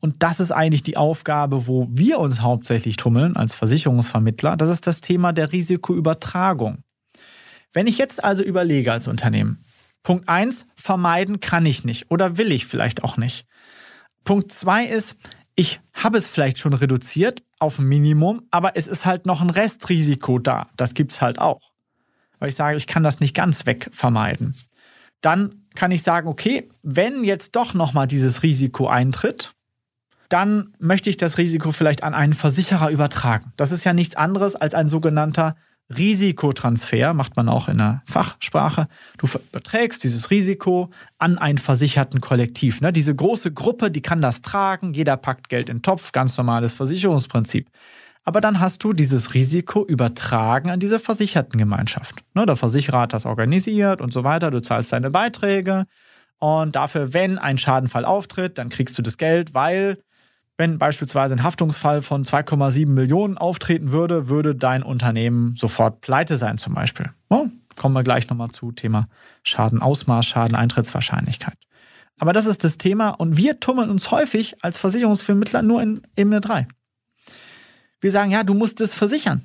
und 0.01 0.23
das 0.23 0.41
ist 0.41 0.53
eigentlich 0.53 0.83
die 0.83 0.97
Aufgabe, 0.97 1.67
wo 1.67 1.89
wir 1.91 2.19
uns 2.19 2.41
hauptsächlich 2.41 2.97
tummeln 2.97 3.37
als 3.37 3.55
Versicherungsvermittler. 3.55 4.57
Das 4.57 4.69
ist 4.69 4.87
das 4.87 5.01
Thema 5.01 5.33
der 5.33 5.53
Risikoübertragung. 5.53 6.83
Wenn 7.73 7.87
ich 7.87 7.99
jetzt 7.99 8.23
also 8.23 8.43
überlege 8.43 8.93
als 8.93 9.09
Unternehmen, 9.09 9.63
Punkt 10.03 10.29
1, 10.29 10.67
vermeiden 10.77 11.41
kann 11.41 11.67
ich 11.67 11.85
nicht 11.85 12.11
oder 12.11 12.39
will 12.39 12.53
ich 12.53 12.67
vielleicht 12.67 13.03
auch 13.03 13.17
nicht. 13.17 13.47
Punkt 14.25 14.53
2 14.53 14.87
ist, 14.87 15.17
ich 15.57 15.81
habe 15.93 16.19
es 16.19 16.29
vielleicht 16.29 16.59
schon 16.59 16.75
reduziert 16.75 17.43
auf 17.59 17.79
ein 17.79 17.87
Minimum, 17.87 18.43
aber 18.51 18.77
es 18.77 18.87
ist 18.87 19.07
halt 19.07 19.27
noch 19.27 19.41
ein 19.41 19.51
Restrisiko 19.51 20.39
da. 20.39 20.69
Das 20.77 20.95
gibt 20.95 21.13
es 21.13 21.23
halt 21.23 21.39
auch. 21.39 21.73
Weil 22.39 22.51
ich 22.51 22.55
sage, 22.55 22.77
ich 22.77 22.87
kann 22.87 23.03
das 23.03 23.21
nicht 23.21 23.35
ganz 23.35 23.67
weg 23.67 23.89
vermeiden. 23.93 24.55
Dann 25.23 25.67
kann 25.75 25.91
ich 25.91 26.03
sagen, 26.03 26.29
okay, 26.29 26.69
wenn 26.83 27.25
jetzt 27.25 27.57
doch 27.57 27.75
nochmal 27.75 28.07
dieses 28.07 28.43
Risiko 28.43 28.87
eintritt, 28.89 29.56
dann 30.29 30.75
möchte 30.79 31.11
ich 31.11 31.17
das 31.17 31.39
Risiko 31.39 31.73
vielleicht 31.73 32.03
an 32.03 32.15
einen 32.15 32.33
Versicherer 32.33 32.91
übertragen. 32.91 33.53
Das 33.57 33.73
ist 33.73 33.85
ja 33.85 33.93
nichts 33.93 34.17
anderes 34.17 34.57
als 34.57 34.75
ein 34.75 34.89
sogenannter 34.89 35.57
Risikotransfer, 35.89 37.15
macht 37.15 37.37
man 37.37 37.49
auch 37.49 37.69
in 37.69 37.79
der 37.79 38.03
Fachsprache. 38.07 38.89
Du 39.19 39.29
überträgst 39.29 40.03
dieses 40.03 40.31
Risiko 40.31 40.91
an 41.19 41.39
einen 41.39 41.59
versicherten 41.59 42.21
Kollektiv. 42.21 42.81
Ne? 42.81 42.93
Diese 42.93 43.15
große 43.15 43.53
Gruppe, 43.53 43.91
die 43.91 44.03
kann 44.03 44.21
das 44.21 44.43
tragen, 44.43 44.95
jeder 44.95 45.17
packt 45.17 45.49
Geld 45.49 45.69
in 45.69 45.79
den 45.79 45.83
Topf, 45.83 46.11
ganz 46.11 46.37
normales 46.37 46.73
Versicherungsprinzip. 46.73 47.71
Aber 48.25 48.41
dann 48.41 48.59
hast 48.59 48.83
du 48.83 48.93
dieses 48.93 49.35
Risiko 49.35 49.85
übertragen 49.87 50.71
an 50.71 50.81
diese 50.81 50.99
versicherten 50.99 51.59
Gemeinschaft. 51.59 52.17
Ne? 52.35 52.45
Der 52.47 52.57
Versicherer 52.57 53.03
hat 53.03 53.13
das 53.13 53.25
organisiert 53.25 54.01
und 54.01 54.13
so 54.13 54.25
weiter, 54.25 54.51
du 54.51 54.61
zahlst 54.61 54.93
deine 54.93 55.11
Beiträge 55.11 55.87
und 56.39 56.75
dafür, 56.75 57.15
wenn 57.15 57.39
ein 57.39 57.59
Schadenfall 57.59 58.05
auftritt, 58.05 58.59
dann 58.59 58.69
kriegst 58.69 58.99
du 58.99 59.03
das 59.03 59.17
Geld, 59.17 59.55
weil 59.55 59.99
wenn 60.57 60.79
beispielsweise 60.79 61.35
ein 61.35 61.43
Haftungsfall 61.43 62.03
von 62.03 62.25
2,7 62.25 62.89
Millionen 62.89 63.37
auftreten 63.37 63.93
würde, 63.93 64.29
würde 64.29 64.55
dein 64.55 64.83
Unternehmen 64.83 65.55
sofort 65.57 66.01
pleite 66.01 66.39
sein 66.39 66.59
zum 66.59 66.75
Beispiel. 66.75 67.11
kommen 67.77 67.95
wir 67.95 68.03
gleich 68.03 68.29
nochmal 68.29 68.51
zu. 68.51 68.73
Thema 68.73 69.09
Schadenausmaß, 69.43 70.27
Schadeneintrittswahrscheinlichkeit. 70.27 71.57
Aber 72.19 72.33
das 72.33 72.47
ist 72.47 72.65
das 72.65 72.79
Thema 72.79 73.11
und 73.11 73.37
wir 73.37 73.61
tummeln 73.61 73.91
uns 73.91 74.11
häufig 74.11 74.65
als 74.65 74.79
Versicherungsvermittler 74.79 75.63
nur 75.63 75.83
in 75.83 76.03
Ebene 76.17 76.41
3. 76.41 76.67
Wir 78.01 78.11
sagen, 78.11 78.31
ja, 78.31 78.43
du 78.43 78.55
musst 78.55 78.81
es 78.81 78.95
versichern. 78.95 79.43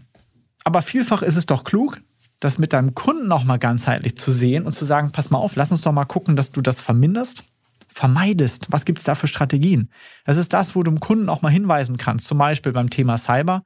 Aber 0.63 0.82
vielfach 0.82 1.22
ist 1.22 1.36
es 1.36 1.46
doch 1.46 1.63
klug, 1.63 2.00
das 2.39 2.58
mit 2.58 2.72
deinem 2.72 2.96
Kunden 2.96 3.32
auch 3.32 3.44
mal 3.44 3.58
ganzheitlich 3.58 4.18
zu 4.18 4.32
sehen 4.32 4.65
und 4.65 4.74
zu 4.74 4.86
sagen, 4.86 5.12
pass 5.12 5.30
mal 5.30 5.39
auf, 5.39 5.56
lass 5.56 5.72
uns 5.72 5.82
doch 5.82 5.91
mal 5.91 6.06
gucken, 6.06 6.36
dass 6.36 6.51
du 6.51 6.62
das 6.62 6.80
verminderst, 6.80 7.44
vermeidest. 7.93 8.67
Was 8.69 8.86
gibt 8.86 9.00
es 9.00 9.05
da 9.05 9.15
für 9.15 9.27
Strategien? 9.27 9.89
Das 10.25 10.38
ist 10.38 10.53
das, 10.53 10.75
wo 10.75 10.83
du 10.83 10.91
dem 10.91 11.00
Kunden 11.00 11.29
auch 11.29 11.41
mal 11.41 11.51
hinweisen 11.51 11.98
kannst, 11.98 12.27
zum 12.27 12.38
Beispiel 12.38 12.71
beim 12.71 12.89
Thema 12.89 13.17
Cyber, 13.17 13.63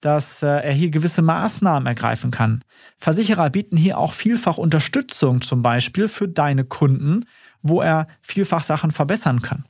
dass 0.00 0.42
äh, 0.42 0.46
er 0.46 0.72
hier 0.72 0.90
gewisse 0.90 1.22
Maßnahmen 1.22 1.86
ergreifen 1.86 2.30
kann. 2.30 2.62
Versicherer 2.98 3.50
bieten 3.50 3.76
hier 3.76 3.98
auch 3.98 4.12
vielfach 4.12 4.58
Unterstützung 4.58 5.40
zum 5.40 5.62
Beispiel 5.62 6.08
für 6.08 6.28
deine 6.28 6.64
Kunden, 6.64 7.24
wo 7.62 7.80
er 7.80 8.06
vielfach 8.22 8.64
Sachen 8.64 8.90
verbessern 8.90 9.40
kann. 9.42 9.64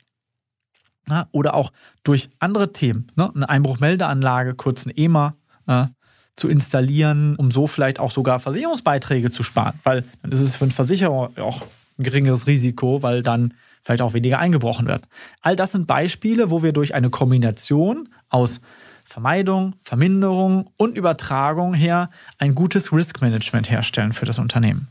Oder 1.30 1.54
auch 1.54 1.72
durch 2.02 2.30
andere 2.40 2.72
Themen, 2.72 3.12
ne? 3.14 3.30
eine 3.32 3.48
Einbruchmeldeanlage, 3.48 4.54
kurz 4.54 4.86
ein 4.86 4.92
EMA, 4.96 5.36
äh, 5.68 5.86
zu 6.34 6.48
installieren, 6.48 7.36
um 7.36 7.50
so 7.50 7.66
vielleicht 7.66 7.98
auch 7.98 8.10
sogar 8.10 8.40
Versicherungsbeiträge 8.40 9.30
zu 9.30 9.42
sparen. 9.42 9.78
Weil 9.84 10.02
dann 10.22 10.32
ist 10.32 10.40
es 10.40 10.56
für 10.56 10.64
einen 10.64 10.72
Versicherer 10.72 11.30
auch 11.40 11.62
ein 11.98 12.04
geringeres 12.04 12.46
Risiko, 12.46 13.02
weil 13.02 13.22
dann 13.22 13.54
vielleicht 13.87 14.02
auch 14.02 14.14
weniger 14.14 14.40
eingebrochen 14.40 14.88
wird. 14.88 15.05
All 15.43 15.55
das 15.55 15.71
sind 15.71 15.87
Beispiele, 15.87 16.50
wo 16.50 16.64
wir 16.64 16.73
durch 16.73 16.93
eine 16.93 17.09
Kombination 17.09 18.09
aus 18.28 18.61
Vermeidung, 19.05 19.76
Verminderung 19.81 20.71
und 20.76 20.99
Übertragung 20.99 21.73
her 21.73 22.11
ein 22.38 22.57
gutes 22.57 22.93
Risk-Management 22.93 23.71
herstellen 23.71 24.12
für 24.12 24.25
das 24.25 24.40
Unternehmen. 24.40 24.88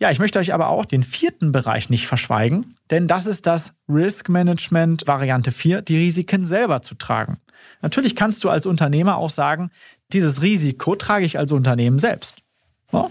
Ja, 0.00 0.10
ich 0.10 0.18
möchte 0.18 0.40
euch 0.40 0.52
aber 0.52 0.70
auch 0.70 0.86
den 0.86 1.04
vierten 1.04 1.52
Bereich 1.52 1.88
nicht 1.88 2.08
verschweigen, 2.08 2.76
denn 2.90 3.06
das 3.06 3.26
ist 3.26 3.46
das 3.46 3.74
Risk 3.88 4.28
Management 4.28 5.06
Variante 5.06 5.52
4, 5.52 5.82
die 5.82 5.96
Risiken 5.96 6.46
selber 6.46 6.82
zu 6.82 6.96
tragen. 6.96 7.38
Natürlich 7.80 8.16
kannst 8.16 8.42
du 8.42 8.50
als 8.50 8.66
Unternehmer 8.66 9.18
auch 9.18 9.30
sagen, 9.30 9.70
dieses 10.12 10.42
Risiko 10.42 10.96
trage 10.96 11.24
ich 11.24 11.38
als 11.38 11.52
Unternehmen 11.52 12.00
selbst. 12.00 12.38
Ja? 12.92 13.08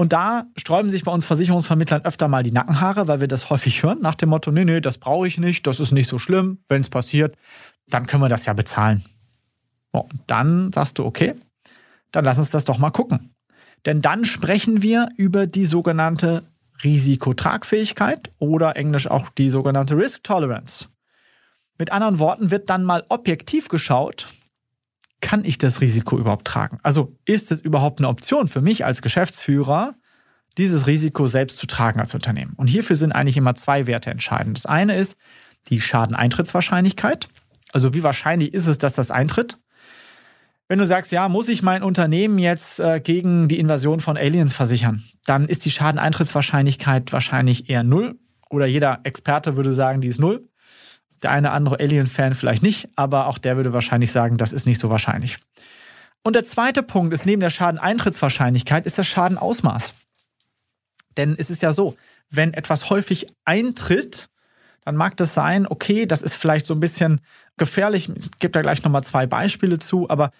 Und 0.00 0.12
da 0.12 0.46
sträuben 0.56 0.92
sich 0.92 1.02
bei 1.02 1.10
uns 1.10 1.26
Versicherungsvermittlern 1.26 2.04
öfter 2.04 2.28
mal 2.28 2.44
die 2.44 2.52
Nackenhaare, 2.52 3.08
weil 3.08 3.20
wir 3.20 3.26
das 3.26 3.50
häufig 3.50 3.82
hören, 3.82 4.00
nach 4.00 4.14
dem 4.14 4.28
Motto, 4.28 4.52
nee, 4.52 4.64
nee, 4.64 4.80
das 4.80 4.96
brauche 4.96 5.26
ich 5.26 5.38
nicht, 5.38 5.66
das 5.66 5.80
ist 5.80 5.90
nicht 5.90 6.08
so 6.08 6.20
schlimm, 6.20 6.58
wenn 6.68 6.82
es 6.82 6.88
passiert, 6.88 7.36
dann 7.88 8.06
können 8.06 8.22
wir 8.22 8.28
das 8.28 8.46
ja 8.46 8.52
bezahlen. 8.52 9.04
Und 9.90 10.20
dann 10.28 10.72
sagst 10.72 11.00
du, 11.00 11.04
okay, 11.04 11.34
dann 12.12 12.24
lass 12.24 12.38
uns 12.38 12.50
das 12.50 12.64
doch 12.64 12.78
mal 12.78 12.90
gucken. 12.90 13.34
Denn 13.86 14.00
dann 14.00 14.24
sprechen 14.24 14.82
wir 14.82 15.08
über 15.16 15.48
die 15.48 15.66
sogenannte 15.66 16.44
Risikotragfähigkeit 16.84 18.30
oder 18.38 18.76
englisch 18.76 19.08
auch 19.08 19.28
die 19.30 19.50
sogenannte 19.50 19.96
Risk 19.96 20.22
Tolerance. 20.22 20.86
Mit 21.76 21.90
anderen 21.90 22.20
Worten 22.20 22.52
wird 22.52 22.70
dann 22.70 22.84
mal 22.84 23.04
objektiv 23.08 23.66
geschaut, 23.66 24.28
kann 25.20 25.44
ich 25.44 25.58
das 25.58 25.80
Risiko 25.80 26.18
überhaupt 26.18 26.46
tragen? 26.46 26.78
Also 26.82 27.16
ist 27.24 27.50
es 27.50 27.60
überhaupt 27.60 27.98
eine 28.00 28.08
Option 28.08 28.48
für 28.48 28.60
mich 28.60 28.84
als 28.84 29.02
Geschäftsführer, 29.02 29.94
dieses 30.56 30.86
Risiko 30.86 31.28
selbst 31.28 31.58
zu 31.58 31.66
tragen 31.66 32.00
als 32.00 32.14
Unternehmen? 32.14 32.54
Und 32.56 32.68
hierfür 32.68 32.96
sind 32.96 33.12
eigentlich 33.12 33.36
immer 33.36 33.54
zwei 33.54 33.86
Werte 33.86 34.10
entscheidend. 34.10 34.58
Das 34.58 34.66
eine 34.66 34.96
ist 34.96 35.16
die 35.68 35.80
Schadeneintrittswahrscheinlichkeit. 35.80 37.28
Also 37.72 37.94
wie 37.94 38.02
wahrscheinlich 38.02 38.54
ist 38.54 38.66
es, 38.66 38.78
dass 38.78 38.94
das 38.94 39.10
eintritt? 39.10 39.58
Wenn 40.68 40.78
du 40.78 40.86
sagst, 40.86 41.12
ja, 41.12 41.28
muss 41.28 41.48
ich 41.48 41.62
mein 41.62 41.82
Unternehmen 41.82 42.38
jetzt 42.38 42.78
äh, 42.78 43.00
gegen 43.00 43.48
die 43.48 43.58
Invasion 43.58 44.00
von 44.00 44.18
Aliens 44.18 44.52
versichern, 44.52 45.02
dann 45.24 45.48
ist 45.48 45.64
die 45.64 45.70
Schadeneintrittswahrscheinlichkeit 45.70 47.12
wahrscheinlich 47.12 47.70
eher 47.70 47.82
null. 47.82 48.18
Oder 48.50 48.66
jeder 48.66 49.00
Experte 49.04 49.56
würde 49.56 49.72
sagen, 49.72 50.00
die 50.00 50.08
ist 50.08 50.20
null. 50.20 50.48
Der 51.22 51.30
eine 51.30 51.50
andere 51.50 51.80
Alien-Fan 51.80 52.34
vielleicht 52.34 52.62
nicht, 52.62 52.88
aber 52.96 53.26
auch 53.26 53.38
der 53.38 53.56
würde 53.56 53.72
wahrscheinlich 53.72 54.12
sagen, 54.12 54.36
das 54.36 54.52
ist 54.52 54.66
nicht 54.66 54.78
so 54.78 54.90
wahrscheinlich. 54.90 55.38
Und 56.22 56.36
der 56.36 56.44
zweite 56.44 56.82
Punkt 56.82 57.12
ist 57.12 57.26
neben 57.26 57.40
der 57.40 57.50
Schadeneintrittswahrscheinlichkeit 57.50 58.86
ist 58.86 58.98
das 58.98 59.06
Schadenausmaß. 59.06 59.94
Denn 61.16 61.34
es 61.38 61.50
ist 61.50 61.62
ja 61.62 61.72
so, 61.72 61.96
wenn 62.30 62.54
etwas 62.54 62.90
häufig 62.90 63.26
eintritt, 63.44 64.28
dann 64.84 64.96
mag 64.96 65.16
das 65.16 65.34
sein, 65.34 65.66
okay, 65.66 66.06
das 66.06 66.22
ist 66.22 66.34
vielleicht 66.34 66.66
so 66.66 66.74
ein 66.74 66.80
bisschen 66.80 67.20
gefährlich. 67.56 68.08
Ich 68.16 68.30
gebe 68.38 68.52
da 68.52 68.62
gleich 68.62 68.82
nochmal 68.82 69.04
zwei 69.04 69.26
Beispiele 69.26 69.78
zu, 69.78 70.08
aber 70.08 70.30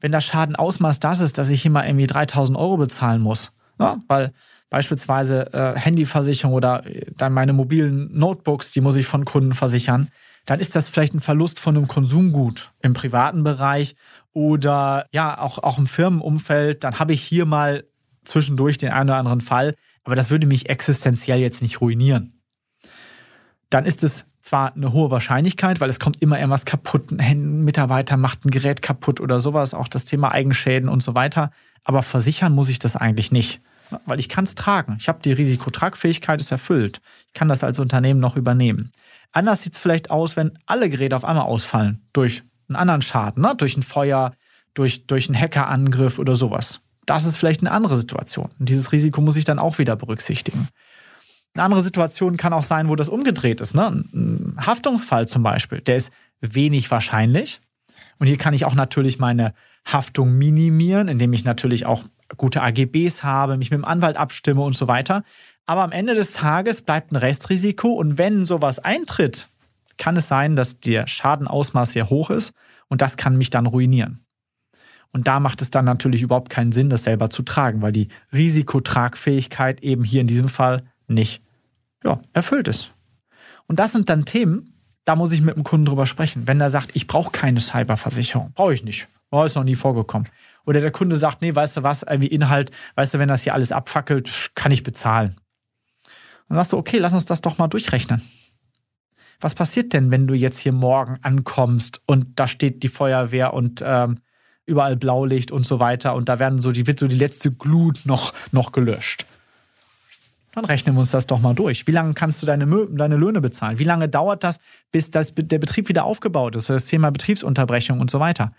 wenn 0.00 0.12
das 0.12 0.24
Schadenausmaß 0.24 1.00
das 1.00 1.20
ist, 1.20 1.38
dass 1.38 1.50
ich 1.50 1.68
mal 1.68 1.86
irgendwie 1.86 2.06
3000 2.06 2.56
Euro 2.56 2.76
bezahlen 2.76 3.20
muss, 3.20 3.52
ja, 3.80 3.98
weil 4.06 4.32
beispielsweise 4.70 5.52
äh, 5.52 5.78
Handyversicherung 5.78 6.54
oder 6.54 6.86
äh, 6.86 7.06
dann 7.16 7.32
meine 7.32 7.52
mobilen 7.52 8.16
Notebooks, 8.16 8.70
die 8.72 8.80
muss 8.80 8.96
ich 8.96 9.06
von 9.06 9.24
Kunden 9.24 9.54
versichern, 9.54 10.08
dann 10.48 10.60
ist 10.60 10.74
das 10.74 10.88
vielleicht 10.88 11.12
ein 11.12 11.20
Verlust 11.20 11.60
von 11.60 11.76
einem 11.76 11.88
Konsumgut 11.88 12.72
im 12.80 12.94
privaten 12.94 13.44
Bereich 13.44 13.96
oder 14.32 15.06
ja, 15.12 15.38
auch, 15.38 15.58
auch 15.58 15.76
im 15.76 15.86
Firmenumfeld. 15.86 16.84
Dann 16.84 16.98
habe 16.98 17.12
ich 17.12 17.22
hier 17.22 17.44
mal 17.44 17.84
zwischendurch 18.24 18.78
den 18.78 18.90
einen 18.90 19.10
oder 19.10 19.18
anderen 19.18 19.42
Fall, 19.42 19.74
aber 20.04 20.16
das 20.16 20.30
würde 20.30 20.46
mich 20.46 20.70
existenziell 20.70 21.38
jetzt 21.38 21.60
nicht 21.60 21.82
ruinieren. 21.82 22.40
Dann 23.68 23.84
ist 23.84 24.02
es 24.02 24.24
zwar 24.40 24.74
eine 24.74 24.94
hohe 24.94 25.10
Wahrscheinlichkeit, 25.10 25.82
weil 25.82 25.90
es 25.90 26.00
kommt 26.00 26.22
immer 26.22 26.38
irgendwas 26.38 26.64
kaputt, 26.64 27.12
ein 27.18 27.64
Mitarbeiter 27.64 28.16
macht 28.16 28.46
ein 28.46 28.50
Gerät 28.50 28.80
kaputt 28.80 29.20
oder 29.20 29.40
sowas, 29.40 29.74
auch 29.74 29.88
das 29.88 30.06
Thema 30.06 30.32
Eigenschäden 30.32 30.88
und 30.88 31.02
so 31.02 31.14
weiter. 31.14 31.50
Aber 31.84 32.02
versichern 32.02 32.54
muss 32.54 32.70
ich 32.70 32.78
das 32.78 32.96
eigentlich 32.96 33.30
nicht, 33.32 33.60
weil 34.06 34.18
ich 34.18 34.30
kann 34.30 34.44
es 34.44 34.54
tragen. 34.54 34.96
Ich 34.98 35.10
habe 35.10 35.20
die 35.22 35.32
Risikotragfähigkeit 35.32 36.40
ist 36.40 36.52
erfüllt. 36.52 37.02
Ich 37.26 37.34
kann 37.34 37.50
das 37.50 37.62
als 37.62 37.78
Unternehmen 37.78 38.20
noch 38.20 38.36
übernehmen. 38.36 38.92
Anders 39.32 39.62
sieht 39.62 39.74
es 39.74 39.78
vielleicht 39.78 40.10
aus, 40.10 40.36
wenn 40.36 40.58
alle 40.66 40.88
Geräte 40.88 41.16
auf 41.16 41.24
einmal 41.24 41.44
ausfallen 41.44 42.06
durch 42.12 42.42
einen 42.68 42.76
anderen 42.76 43.02
Schaden, 43.02 43.42
ne? 43.42 43.54
durch 43.56 43.76
ein 43.76 43.82
Feuer, 43.82 44.32
durch, 44.74 45.06
durch 45.06 45.28
einen 45.28 45.40
Hackerangriff 45.40 46.18
oder 46.18 46.36
sowas. 46.36 46.80
Das 47.06 47.24
ist 47.24 47.36
vielleicht 47.36 47.60
eine 47.60 47.70
andere 47.70 47.96
Situation. 47.96 48.50
Und 48.58 48.68
dieses 48.68 48.92
Risiko 48.92 49.20
muss 49.20 49.36
ich 49.36 49.44
dann 49.44 49.58
auch 49.58 49.78
wieder 49.78 49.96
berücksichtigen. 49.96 50.68
Eine 51.54 51.64
andere 51.64 51.82
Situation 51.82 52.36
kann 52.36 52.52
auch 52.52 52.62
sein, 52.62 52.88
wo 52.88 52.96
das 52.96 53.08
umgedreht 53.08 53.60
ist. 53.60 53.74
Ne? 53.74 54.04
Ein 54.12 54.56
Haftungsfall 54.58 55.26
zum 55.26 55.42
Beispiel, 55.42 55.80
der 55.80 55.96
ist 55.96 56.12
wenig 56.40 56.90
wahrscheinlich. 56.90 57.60
Und 58.18 58.26
hier 58.26 58.36
kann 58.36 58.54
ich 58.54 58.64
auch 58.64 58.74
natürlich 58.74 59.18
meine 59.18 59.54
Haftung 59.84 60.36
minimieren, 60.36 61.08
indem 61.08 61.32
ich 61.32 61.44
natürlich 61.44 61.86
auch 61.86 62.02
gute 62.36 62.62
AGBs 62.62 63.22
habe, 63.22 63.56
mich 63.56 63.70
mit 63.70 63.78
dem 63.78 63.84
Anwalt 63.84 64.16
abstimme 64.16 64.60
und 64.60 64.76
so 64.76 64.86
weiter. 64.86 65.24
Aber 65.68 65.82
am 65.82 65.92
Ende 65.92 66.14
des 66.14 66.32
Tages 66.32 66.80
bleibt 66.80 67.12
ein 67.12 67.16
Restrisiko 67.16 67.88
und 67.92 68.16
wenn 68.16 68.46
sowas 68.46 68.78
eintritt, 68.78 69.50
kann 69.98 70.16
es 70.16 70.26
sein, 70.26 70.56
dass 70.56 70.80
der 70.80 71.06
Schadenausmaß 71.06 71.92
sehr 71.92 72.08
hoch 72.08 72.30
ist 72.30 72.54
und 72.88 73.02
das 73.02 73.18
kann 73.18 73.36
mich 73.36 73.50
dann 73.50 73.66
ruinieren. 73.66 74.24
Und 75.12 75.28
da 75.28 75.40
macht 75.40 75.60
es 75.60 75.70
dann 75.70 75.84
natürlich 75.84 76.22
überhaupt 76.22 76.48
keinen 76.48 76.72
Sinn, 76.72 76.88
das 76.88 77.04
selber 77.04 77.28
zu 77.28 77.42
tragen, 77.42 77.82
weil 77.82 77.92
die 77.92 78.08
Risikotragfähigkeit 78.32 79.82
eben 79.82 80.04
hier 80.04 80.22
in 80.22 80.26
diesem 80.26 80.48
Fall 80.48 80.84
nicht 81.06 81.42
ja, 82.02 82.18
erfüllt 82.32 82.66
ist. 82.66 82.94
Und 83.66 83.78
das 83.78 83.92
sind 83.92 84.08
dann 84.08 84.24
Themen, 84.24 84.72
da 85.04 85.16
muss 85.16 85.32
ich 85.32 85.42
mit 85.42 85.54
dem 85.54 85.64
Kunden 85.64 85.84
drüber 85.84 86.06
sprechen. 86.06 86.48
Wenn 86.48 86.62
er 86.62 86.70
sagt, 86.70 86.96
ich 86.96 87.06
brauche 87.06 87.30
keine 87.30 87.60
Cyberversicherung, 87.60 88.52
brauche 88.54 88.72
ich 88.72 88.84
nicht. 88.84 89.06
Oh, 89.30 89.42
ist 89.42 89.54
noch 89.54 89.64
nie 89.64 89.76
vorgekommen. 89.76 90.30
Oder 90.64 90.80
der 90.80 90.92
Kunde 90.92 91.16
sagt, 91.16 91.42
nee, 91.42 91.54
weißt 91.54 91.76
du 91.76 91.82
was, 91.82 92.04
irgendwie 92.04 92.28
Inhalt, 92.28 92.70
weißt 92.94 93.12
du, 93.12 93.18
wenn 93.18 93.28
das 93.28 93.42
hier 93.42 93.52
alles 93.52 93.70
abfackelt, 93.70 94.50
kann 94.54 94.72
ich 94.72 94.82
bezahlen. 94.82 95.36
Dann 96.48 96.56
sagst 96.56 96.72
du, 96.72 96.76
okay, 96.76 96.98
lass 96.98 97.12
uns 97.12 97.24
das 97.24 97.40
doch 97.40 97.58
mal 97.58 97.68
durchrechnen. 97.68 98.22
Was 99.40 99.54
passiert 99.54 99.92
denn, 99.92 100.10
wenn 100.10 100.26
du 100.26 100.34
jetzt 100.34 100.58
hier 100.58 100.72
morgen 100.72 101.18
ankommst 101.22 102.00
und 102.06 102.40
da 102.40 102.48
steht 102.48 102.82
die 102.82 102.88
Feuerwehr 102.88 103.54
und 103.54 103.82
ähm, 103.84 104.18
überall 104.66 104.96
Blaulicht 104.96 105.52
und 105.52 105.64
so 105.64 105.78
weiter 105.78 106.14
und 106.14 106.28
da 106.28 106.38
werden 106.38 106.60
so 106.60 106.72
die, 106.72 106.86
wird 106.86 106.98
so 106.98 107.06
die 107.06 107.16
letzte 107.16 107.52
Glut 107.52 108.00
noch, 108.04 108.34
noch 108.50 108.72
gelöscht? 108.72 109.26
Dann 110.52 110.64
rechnen 110.64 110.96
wir 110.96 111.00
uns 111.00 111.12
das 111.12 111.26
doch 111.26 111.38
mal 111.38 111.54
durch. 111.54 111.86
Wie 111.86 111.92
lange 111.92 112.14
kannst 112.14 112.42
du 112.42 112.46
deine, 112.46 112.66
deine 112.90 113.16
Löhne 113.16 113.40
bezahlen? 113.40 113.78
Wie 113.78 113.84
lange 113.84 114.08
dauert 114.08 114.42
das, 114.42 114.58
bis 114.90 115.10
das, 115.10 115.32
der 115.36 115.58
Betrieb 115.58 115.88
wieder 115.88 116.04
aufgebaut 116.04 116.56
ist? 116.56 116.68
Das 116.68 116.86
Thema 116.86 117.10
Betriebsunterbrechung 117.10 118.00
und 118.00 118.10
so 118.10 118.18
weiter. 118.18 118.52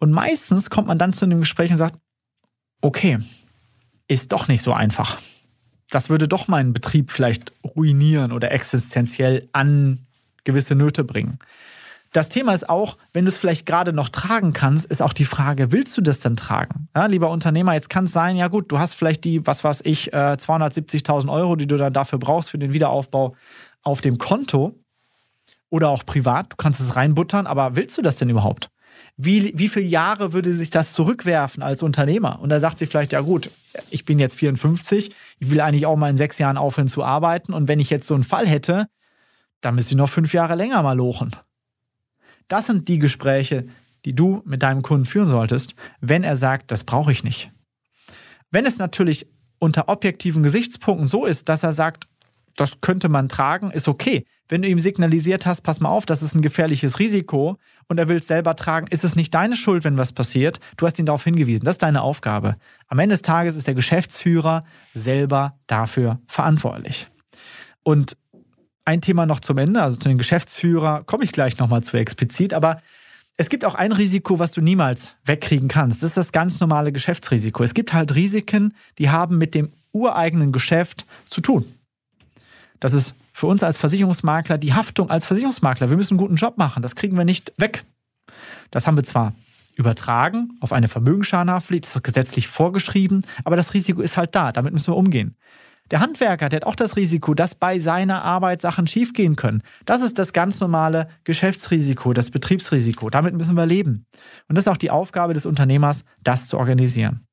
Und 0.00 0.10
meistens 0.10 0.68
kommt 0.68 0.88
man 0.88 0.98
dann 0.98 1.12
zu 1.12 1.24
einem 1.24 1.38
Gespräch 1.38 1.70
und 1.70 1.78
sagt, 1.78 1.96
okay, 2.80 3.20
ist 4.08 4.32
doch 4.32 4.48
nicht 4.48 4.62
so 4.62 4.72
einfach. 4.72 5.20
Das 5.92 6.08
würde 6.08 6.26
doch 6.26 6.48
meinen 6.48 6.72
Betrieb 6.72 7.10
vielleicht 7.10 7.52
ruinieren 7.76 8.32
oder 8.32 8.50
existenziell 8.50 9.46
an 9.52 10.06
gewisse 10.42 10.74
Nöte 10.74 11.04
bringen. 11.04 11.38
Das 12.12 12.30
Thema 12.30 12.54
ist 12.54 12.66
auch, 12.68 12.96
wenn 13.12 13.26
du 13.26 13.30
es 13.30 13.36
vielleicht 13.36 13.66
gerade 13.66 13.92
noch 13.92 14.08
tragen 14.08 14.54
kannst, 14.54 14.86
ist 14.86 15.02
auch 15.02 15.12
die 15.12 15.26
Frage, 15.26 15.70
willst 15.70 15.96
du 15.96 16.00
das 16.00 16.20
denn 16.20 16.36
tragen? 16.36 16.88
Ja, 16.96 17.06
lieber 17.06 17.30
Unternehmer, 17.30 17.74
jetzt 17.74 17.90
kann 17.90 18.04
es 18.04 18.12
sein, 18.12 18.36
ja 18.36 18.48
gut, 18.48 18.72
du 18.72 18.78
hast 18.78 18.94
vielleicht 18.94 19.24
die, 19.24 19.46
was 19.46 19.64
weiß 19.64 19.82
ich, 19.84 20.14
270.000 20.14 21.26
äh, 21.26 21.30
Euro, 21.30 21.56
die 21.56 21.66
du 21.66 21.76
dann 21.76 21.92
dafür 21.92 22.18
brauchst 22.18 22.50
für 22.50 22.58
den 22.58 22.72
Wiederaufbau 22.72 23.36
auf 23.82 24.00
dem 24.00 24.16
Konto 24.16 24.74
oder 25.68 25.90
auch 25.90 26.06
privat. 26.06 26.52
Du 26.52 26.56
kannst 26.56 26.80
es 26.80 26.96
reinbuttern, 26.96 27.46
aber 27.46 27.76
willst 27.76 27.98
du 27.98 28.02
das 28.02 28.16
denn 28.16 28.30
überhaupt? 28.30 28.70
wie, 29.16 29.52
wie 29.56 29.68
viele 29.68 29.86
Jahre 29.86 30.32
würde 30.32 30.54
sich 30.54 30.70
das 30.70 30.92
zurückwerfen 30.92 31.62
als 31.62 31.82
Unternehmer? 31.82 32.40
Und 32.40 32.48
da 32.48 32.60
sagt 32.60 32.78
sie 32.78 32.86
vielleicht, 32.86 33.12
ja 33.12 33.20
gut, 33.20 33.50
ich 33.90 34.04
bin 34.04 34.18
jetzt 34.18 34.34
54, 34.36 35.14
ich 35.42 35.50
will 35.50 35.60
eigentlich 35.60 35.86
auch 35.86 35.96
mal 35.96 36.08
in 36.08 36.16
sechs 36.16 36.38
Jahren 36.38 36.56
aufhören 36.56 36.86
zu 36.86 37.02
arbeiten. 37.02 37.52
Und 37.52 37.66
wenn 37.66 37.80
ich 37.80 37.90
jetzt 37.90 38.06
so 38.06 38.14
einen 38.14 38.22
Fall 38.22 38.46
hätte, 38.46 38.86
dann 39.60 39.74
müsste 39.74 39.94
ich 39.94 39.96
noch 39.96 40.08
fünf 40.08 40.32
Jahre 40.32 40.54
länger 40.54 40.80
mal 40.84 40.96
lochen. 40.96 41.34
Das 42.46 42.66
sind 42.66 42.86
die 42.86 43.00
Gespräche, 43.00 43.66
die 44.04 44.14
du 44.14 44.42
mit 44.44 44.62
deinem 44.62 44.82
Kunden 44.82 45.04
führen 45.04 45.26
solltest, 45.26 45.74
wenn 46.00 46.22
er 46.22 46.36
sagt, 46.36 46.70
das 46.70 46.84
brauche 46.84 47.10
ich 47.10 47.24
nicht. 47.24 47.50
Wenn 48.52 48.66
es 48.66 48.78
natürlich 48.78 49.26
unter 49.58 49.88
objektiven 49.88 50.44
Gesichtspunkten 50.44 51.08
so 51.08 51.26
ist, 51.26 51.48
dass 51.48 51.64
er 51.64 51.72
sagt, 51.72 52.06
das 52.54 52.80
könnte 52.80 53.08
man 53.08 53.28
tragen, 53.28 53.72
ist 53.72 53.88
okay. 53.88 54.24
Wenn 54.52 54.60
du 54.60 54.68
ihm 54.68 54.80
signalisiert 54.80 55.46
hast, 55.46 55.62
pass 55.62 55.80
mal 55.80 55.88
auf, 55.88 56.04
das 56.04 56.22
ist 56.22 56.34
ein 56.34 56.42
gefährliches 56.42 56.98
Risiko 56.98 57.56
und 57.88 57.96
er 57.96 58.08
will 58.08 58.18
es 58.18 58.26
selber 58.26 58.54
tragen, 58.54 58.86
ist 58.90 59.02
es 59.02 59.16
nicht 59.16 59.32
deine 59.32 59.56
Schuld, 59.56 59.82
wenn 59.82 59.96
was 59.96 60.12
passiert. 60.12 60.60
Du 60.76 60.84
hast 60.84 60.98
ihn 60.98 61.06
darauf 61.06 61.24
hingewiesen. 61.24 61.64
Das 61.64 61.76
ist 61.76 61.82
deine 61.82 62.02
Aufgabe. 62.02 62.56
Am 62.86 62.98
Ende 62.98 63.14
des 63.14 63.22
Tages 63.22 63.56
ist 63.56 63.66
der 63.66 63.74
Geschäftsführer 63.74 64.64
selber 64.92 65.56
dafür 65.68 66.20
verantwortlich. 66.26 67.08
Und 67.82 68.18
ein 68.84 69.00
Thema 69.00 69.24
noch 69.24 69.40
zum 69.40 69.56
Ende, 69.56 69.80
also 69.80 69.96
zu 69.96 70.10
den 70.10 70.18
Geschäftsführer 70.18 71.02
komme 71.04 71.24
ich 71.24 71.32
gleich 71.32 71.56
nochmal 71.56 71.82
zu 71.82 71.96
explizit, 71.96 72.52
aber 72.52 72.82
es 73.38 73.48
gibt 73.48 73.64
auch 73.64 73.74
ein 73.74 73.92
Risiko, 73.92 74.38
was 74.38 74.52
du 74.52 74.60
niemals 74.60 75.16
wegkriegen 75.24 75.68
kannst. 75.68 76.02
Das 76.02 76.10
ist 76.10 76.18
das 76.18 76.30
ganz 76.30 76.60
normale 76.60 76.92
Geschäftsrisiko. 76.92 77.64
Es 77.64 77.72
gibt 77.72 77.94
halt 77.94 78.14
Risiken, 78.14 78.74
die 78.98 79.08
haben 79.08 79.38
mit 79.38 79.54
dem 79.54 79.72
ureigenen 79.92 80.52
Geschäft 80.52 81.06
zu 81.30 81.40
tun. 81.40 81.64
Das 82.80 82.92
ist 82.92 83.14
für 83.42 83.48
uns 83.48 83.64
als 83.64 83.76
Versicherungsmakler 83.76 84.56
die 84.56 84.72
Haftung 84.72 85.10
als 85.10 85.26
Versicherungsmakler. 85.26 85.90
Wir 85.90 85.96
müssen 85.96 86.12
einen 86.12 86.18
guten 86.18 86.36
Job 86.36 86.58
machen. 86.58 86.80
Das 86.80 86.94
kriegen 86.94 87.18
wir 87.18 87.24
nicht 87.24 87.52
weg. 87.58 87.84
Das 88.70 88.86
haben 88.86 88.96
wir 88.96 89.02
zwar 89.02 89.34
übertragen 89.74 90.56
auf 90.60 90.72
eine 90.72 90.86
Vermögensschadenhaftpflicht, 90.86 91.86
das 91.86 91.96
ist 91.96 92.04
gesetzlich 92.04 92.46
vorgeschrieben, 92.46 93.26
aber 93.42 93.56
das 93.56 93.74
Risiko 93.74 94.00
ist 94.00 94.16
halt 94.16 94.36
da. 94.36 94.52
Damit 94.52 94.72
müssen 94.72 94.92
wir 94.92 94.96
umgehen. 94.96 95.34
Der 95.90 95.98
Handwerker, 95.98 96.50
der 96.50 96.58
hat 96.58 96.66
auch 96.68 96.76
das 96.76 96.94
Risiko, 96.94 97.34
dass 97.34 97.56
bei 97.56 97.80
seiner 97.80 98.22
Arbeit 98.22 98.62
Sachen 98.62 98.86
schiefgehen 98.86 99.34
können. 99.34 99.64
Das 99.86 100.02
ist 100.02 100.20
das 100.20 100.32
ganz 100.32 100.60
normale 100.60 101.08
Geschäftsrisiko, 101.24 102.12
das 102.12 102.30
Betriebsrisiko. 102.30 103.10
Damit 103.10 103.34
müssen 103.34 103.56
wir 103.56 103.66
leben. 103.66 104.06
Und 104.46 104.56
das 104.56 104.66
ist 104.66 104.72
auch 104.72 104.76
die 104.76 104.92
Aufgabe 104.92 105.34
des 105.34 105.46
Unternehmers, 105.46 106.04
das 106.22 106.46
zu 106.46 106.58
organisieren. 106.58 107.26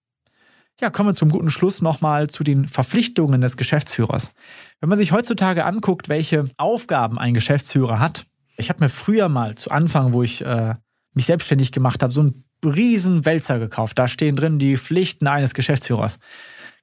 Ja, 0.81 0.89
kommen 0.89 1.09
wir 1.09 1.13
zum 1.13 1.29
guten 1.29 1.49
Schluss 1.49 1.81
nochmal 1.81 2.29
zu 2.29 2.43
den 2.43 2.65
Verpflichtungen 2.65 3.41
des 3.41 3.57
Geschäftsführers. 3.57 4.31
Wenn 4.79 4.87
man 4.87 4.97
sich 4.97 5.11
heutzutage 5.11 5.65
anguckt, 5.65 6.07
welche 6.07 6.49
Aufgaben 6.55 7.19
ein 7.19 7.33
Geschäftsführer 7.33 7.99
hat, 7.99 8.25
ich 8.55 8.69
habe 8.69 8.85
mir 8.85 8.89
früher 8.89 9.27
mal 9.27 9.55
zu 9.55 9.71
Anfang, 9.71 10.13
wo 10.13 10.23
ich 10.23 10.43
äh, 10.43 10.75
mich 11.13 11.25
selbstständig 11.25 11.73
gemacht 11.73 12.01
habe, 12.01 12.13
so 12.13 12.21
einen 12.21 12.45
riesen 12.63 13.25
Wälzer 13.25 13.59
gekauft. 13.59 13.99
Da 13.99 14.07
stehen 14.07 14.37
drin 14.37 14.57
die 14.57 14.77
Pflichten 14.77 15.27
eines 15.27 15.53
Geschäftsführers 15.53 16.17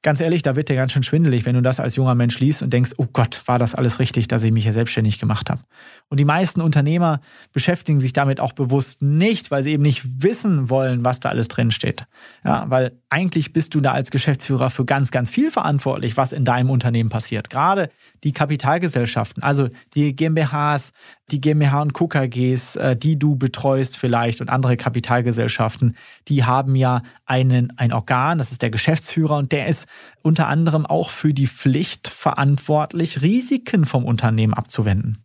ganz 0.07 0.21
ehrlich, 0.21 0.43
da 0.43 0.55
wird 0.55 0.69
dir 0.69 0.77
ganz 0.77 0.93
schön 0.93 1.03
schwindelig, 1.03 1.47
wenn 1.47 1.57
du 1.57 1.63
das 1.63 1.81
als 1.81 1.97
junger 1.97 2.15
Mensch 2.15 2.39
liest 2.39 2.63
und 2.63 2.73
denkst, 2.73 2.93
oh 2.97 3.09
Gott, 3.13 3.43
war 3.47 3.59
das 3.59 3.75
alles 3.75 3.99
richtig, 3.99 4.29
dass 4.29 4.45
ich 4.45 4.53
mich 4.53 4.63
hier 4.63 4.73
selbstständig 4.73 5.19
gemacht 5.19 5.51
habe. 5.51 5.63
Und 6.09 6.21
die 6.21 6.25
meisten 6.25 6.61
Unternehmer 6.61 7.21
beschäftigen 7.53 7.99
sich 7.99 8.13
damit 8.13 8.39
auch 8.39 8.53
bewusst 8.53 9.03
nicht, 9.03 9.51
weil 9.51 9.65
sie 9.65 9.73
eben 9.73 9.83
nicht 9.83 10.23
wissen 10.23 10.71
wollen, 10.71 11.05
was 11.05 11.19
da 11.19 11.31
alles 11.31 11.49
drin 11.49 11.73
steht. 11.73 12.07
Ja, 12.45 12.67
weil 12.69 12.93
eigentlich 13.11 13.53
bist 13.53 13.75
du 13.75 13.81
da 13.81 13.91
als 13.91 14.13
Geschäftsführer 14.13 14.71
für 14.71 14.85
ganz, 14.85 15.11
ganz 15.11 15.29
viel 15.29 15.51
verantwortlich, 15.51 16.17
was 16.17 16.33
in 16.33 16.45
deinem 16.45 16.71
Unternehmen 16.71 17.11
passiert. 17.11 17.51
Gerade 17.51 17.91
die 18.23 18.31
Kapitalgesellschaften, 18.31 19.43
also 19.43 19.71
die 19.97 20.15
GmbHs, 20.15 20.93
die 21.33 21.41
GmbH 21.41 21.83
und 21.83 21.95
KKGs, 21.95 22.77
äh, 22.77 22.97
die 22.97 23.19
du 23.19 23.35
betreust 23.35 23.97
vielleicht 23.97 24.41
und 24.41 24.51
andere 24.51 24.77
Kapitalgesellschaften, 24.77 25.97
die 26.29 26.45
haben 26.45 26.77
ja 26.77 27.03
einen, 27.25 27.73
ein 27.77 27.93
Organ, 27.93 28.39
das 28.39 28.53
ist 28.53 28.63
der 28.63 28.71
Geschäftsführer 28.71 29.37
und 29.37 29.51
der 29.51 29.67
ist 29.67 29.89
unter 30.23 30.49
anderem 30.49 30.87
auch 30.87 31.11
für 31.11 31.35
die 31.35 31.47
Pflicht 31.47 32.09
verantwortlich, 32.09 33.23
Risiken 33.23 33.85
vom 33.85 34.05
Unternehmen 34.05 34.55
abzuwenden. 34.55 35.25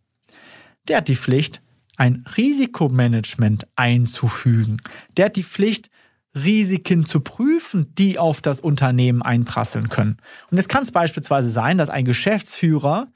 Der 0.88 0.98
hat 0.98 1.08
die 1.08 1.16
Pflicht, 1.16 1.62
ein 1.96 2.24
Risikomanagement 2.36 3.66
einzufügen. 3.76 4.80
Der 5.16 5.26
hat 5.26 5.36
die 5.36 5.44
Pflicht, 5.44 5.90
Risiken 6.34 7.04
zu 7.04 7.20
prüfen, 7.20 7.94
die 7.96 8.18
auf 8.18 8.40
das 8.40 8.60
Unternehmen 8.60 9.22
einprasseln 9.22 9.88
können. 9.88 10.16
Und 10.50 10.56
jetzt 10.56 10.68
kann 10.68 10.82
es 10.82 10.90
beispielsweise 10.90 11.50
sein, 11.50 11.76
dass 11.76 11.90
ein 11.90 12.06
Geschäftsführer 12.06 13.12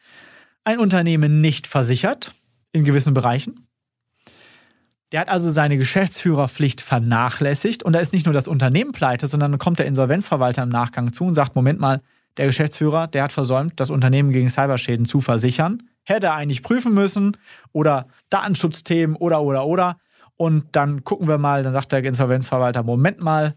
ein 0.65 0.79
Unternehmen 0.79 1.41
nicht 1.41 1.67
versichert 1.67 2.35
in 2.73 2.85
gewissen 2.85 3.15
Bereichen. 3.15 3.66
Der 5.13 5.21
hat 5.21 5.29
also 5.29 5.51
seine 5.51 5.79
Geschäftsführerpflicht 5.79 6.81
vernachlässigt 6.81 7.83
und 7.85 7.93
da 7.93 8.01
ist 8.01 8.13
nicht 8.13 8.27
nur 8.27 8.33
das 8.33 8.49
Unternehmen 8.49 8.93
pleite, 8.93 9.29
sondern 9.29 9.53
dann 9.53 9.59
kommt 9.59 9.79
der 9.79 9.87
Insolvenzverwalter 9.87 10.65
im 10.65 10.69
Nachgang 10.69 11.13
zu 11.13 11.25
und 11.25 11.35
sagt, 11.35 11.55
Moment 11.55 11.79
mal, 11.79 12.01
der 12.37 12.47
Geschäftsführer, 12.47 13.07
der 13.07 13.25
hat 13.25 13.33
versäumt, 13.33 13.75
das 13.81 13.91
Unternehmen 13.91 14.33
gegen 14.33 14.51
Cyberschäden 14.51 15.07
zu 15.07 15.21
versichern. 15.21 15.83
Hätte 16.05 16.27
er 16.27 16.35
eigentlich 16.35 16.63
prüfen 16.63 16.93
müssen 16.93 17.37
oder 17.73 18.09
Datenschutzthemen 18.31 19.17
oder, 19.17 19.43
oder, 19.43 19.67
oder. 19.67 19.97
Und 20.37 20.65
dann 20.73 21.05
gucken 21.05 21.29
wir 21.29 21.39
mal, 21.39 21.63
dann 21.63 21.73
sagt 21.73 21.93
der 21.93 22.05
Insolvenzverwalter, 22.05 22.83
Moment 22.83 23.21
mal, 23.21 23.55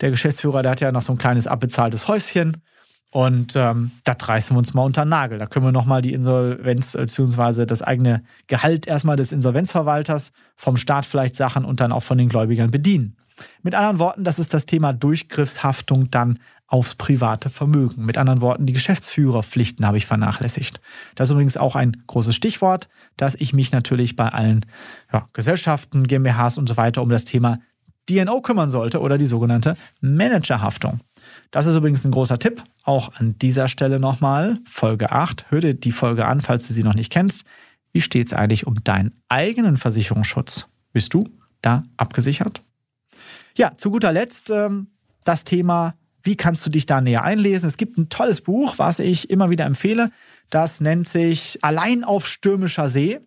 der 0.00 0.10
Geschäftsführer, 0.10 0.62
der 0.62 0.72
hat 0.72 0.80
ja 0.80 0.92
noch 0.92 1.02
so 1.02 1.12
ein 1.12 1.18
kleines 1.18 1.46
abbezahltes 1.46 2.08
Häuschen. 2.08 2.62
Und 3.10 3.56
ähm, 3.56 3.90
das 4.04 4.16
reißen 4.28 4.54
wir 4.54 4.58
uns 4.58 4.72
mal 4.72 4.84
unter 4.84 5.04
den 5.04 5.08
Nagel. 5.08 5.38
Da 5.38 5.46
können 5.46 5.66
wir 5.66 5.72
nochmal 5.72 6.00
die 6.00 6.12
Insolvenz 6.12 6.92
bzw. 6.92 7.66
das 7.66 7.82
eigene 7.82 8.22
Gehalt 8.46 8.86
erstmal 8.86 9.16
des 9.16 9.32
Insolvenzverwalters, 9.32 10.32
vom 10.54 10.76
Staat 10.76 11.06
vielleicht 11.06 11.34
Sachen 11.34 11.64
und 11.64 11.80
dann 11.80 11.90
auch 11.90 12.02
von 12.02 12.18
den 12.18 12.28
Gläubigern 12.28 12.70
bedienen. 12.70 13.16
Mit 13.62 13.74
anderen 13.74 13.98
Worten, 13.98 14.22
das 14.22 14.38
ist 14.38 14.54
das 14.54 14.66
Thema 14.66 14.92
Durchgriffshaftung 14.92 16.10
dann 16.10 16.38
aufs 16.68 16.94
private 16.94 17.50
Vermögen. 17.50 18.04
Mit 18.04 18.16
anderen 18.16 18.40
Worten, 18.40 18.64
die 18.64 18.72
Geschäftsführerpflichten 18.72 19.84
habe 19.84 19.96
ich 19.96 20.06
vernachlässigt. 20.06 20.80
Das 21.16 21.28
ist 21.28 21.32
übrigens 21.32 21.56
auch 21.56 21.74
ein 21.74 22.04
großes 22.06 22.36
Stichwort, 22.36 22.88
dass 23.16 23.34
ich 23.34 23.52
mich 23.52 23.72
natürlich 23.72 24.14
bei 24.14 24.28
allen 24.28 24.66
ja, 25.12 25.28
Gesellschaften, 25.32 26.06
GmbHs 26.06 26.58
und 26.58 26.68
so 26.68 26.76
weiter 26.76 27.02
um 27.02 27.08
das 27.08 27.24
Thema 27.24 27.58
DNO 28.08 28.40
kümmern 28.40 28.70
sollte 28.70 29.00
oder 29.00 29.18
die 29.18 29.26
sogenannte 29.26 29.76
Managerhaftung. 30.00 31.00
Das 31.50 31.66
ist 31.66 31.76
übrigens 31.76 32.04
ein 32.04 32.12
großer 32.12 32.38
Tipp. 32.38 32.62
Auch 32.82 33.14
an 33.14 33.38
dieser 33.38 33.68
Stelle 33.68 34.00
nochmal 34.00 34.58
Folge 34.64 35.10
8. 35.10 35.50
Hör 35.50 35.60
dir 35.60 35.74
die 35.74 35.92
Folge 35.92 36.26
an, 36.26 36.40
falls 36.40 36.66
du 36.66 36.72
sie 36.72 36.82
noch 36.82 36.94
nicht 36.94 37.10
kennst. 37.10 37.44
Wie 37.92 38.00
steht 38.00 38.28
es 38.28 38.32
eigentlich 38.32 38.66
um 38.66 38.82
deinen 38.84 39.12
eigenen 39.28 39.76
Versicherungsschutz? 39.76 40.66
Bist 40.92 41.12
du 41.14 41.24
da 41.62 41.84
abgesichert? 41.96 42.62
Ja, 43.56 43.72
zu 43.76 43.90
guter 43.90 44.12
Letzt 44.12 44.50
ähm, 44.50 44.88
das 45.24 45.44
Thema, 45.44 45.94
wie 46.22 46.36
kannst 46.36 46.64
du 46.64 46.70
dich 46.70 46.86
da 46.86 47.00
näher 47.00 47.24
einlesen? 47.24 47.68
Es 47.68 47.76
gibt 47.76 47.98
ein 47.98 48.08
tolles 48.08 48.42
Buch, 48.42 48.74
was 48.78 48.98
ich 48.98 49.30
immer 49.30 49.50
wieder 49.50 49.64
empfehle. 49.64 50.10
Das 50.50 50.80
nennt 50.80 51.08
sich 51.08 51.58
Allein 51.62 52.04
auf 52.04 52.26
stürmischer 52.26 52.88
See. 52.88 53.20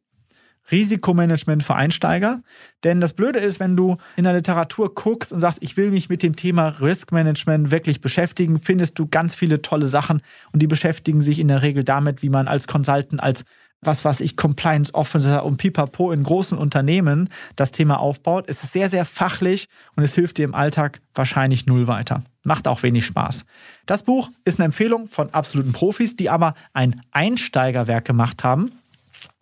Risikomanagement 0.72 1.64
für 1.64 1.76
Einsteiger. 1.76 2.42
Denn 2.84 3.02
das 3.02 3.14
Blöde 3.14 3.40
ist, 3.40 3.60
wenn 3.60 3.76
du 3.76 3.98
in 4.16 4.24
der 4.24 4.34
Literatur 4.34 4.94
guckst 4.94 5.34
und 5.34 5.40
sagst, 5.40 5.60
ich 5.62 5.78
will 5.78 5.92
mich 5.92 6.10
mit 6.10 6.24
dem 6.24 6.36
Thema 6.36 6.70
Riskmanagement 6.70 7.72
wirklich 7.72 8.02
beschäftigen, 8.02 8.60
findest 8.60 8.98
du 8.98 9.08
ganz 9.08 9.36
viele 9.36 9.62
tolle 9.62 9.88
Sachen 9.88 10.22
und 10.52 10.62
die 10.62 10.68
beschäftigen 10.68 11.22
sich 11.22 11.40
in 11.40 11.48
der 11.48 11.62
Regel 11.62 11.84
damit, 11.84 12.22
wie 12.22 12.30
man 12.30 12.48
als 12.48 12.68
Consultant, 12.68 13.22
als 13.22 13.46
was 13.86 14.06
was 14.06 14.22
ich, 14.22 14.38
Compliance 14.38 14.94
Officer 14.94 15.44
und 15.46 15.58
Pipapo 15.58 16.12
in 16.12 16.24
großen 16.24 16.58
Unternehmen 16.58 17.30
das 17.56 17.72
Thema 17.72 18.00
aufbaut. 18.00 18.46
Es 18.48 18.64
ist 18.64 18.74
sehr, 18.74 18.90
sehr 18.90 19.06
fachlich 19.06 19.68
und 19.96 20.04
es 20.04 20.16
hilft 20.16 20.38
dir 20.38 20.46
im 20.46 20.56
Alltag 20.56 21.02
wahrscheinlich 21.16 21.66
null 21.66 21.88
weiter. 21.88 22.24
Macht 22.44 22.68
auch 22.68 22.84
wenig 22.84 23.06
Spaß. 23.06 23.46
Das 23.86 24.04
Buch 24.04 24.30
ist 24.46 24.60
eine 24.60 24.66
Empfehlung 24.66 25.08
von 25.08 25.34
absoluten 25.34 25.74
Profis, 25.74 26.16
die 26.16 26.30
aber 26.30 26.56
ein 26.74 27.02
Einsteigerwerk 27.12 28.06
gemacht 28.06 28.44
haben. 28.44 28.72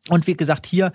Und 0.10 0.28
wie 0.28 0.36
gesagt, 0.36 0.66
hier 0.66 0.92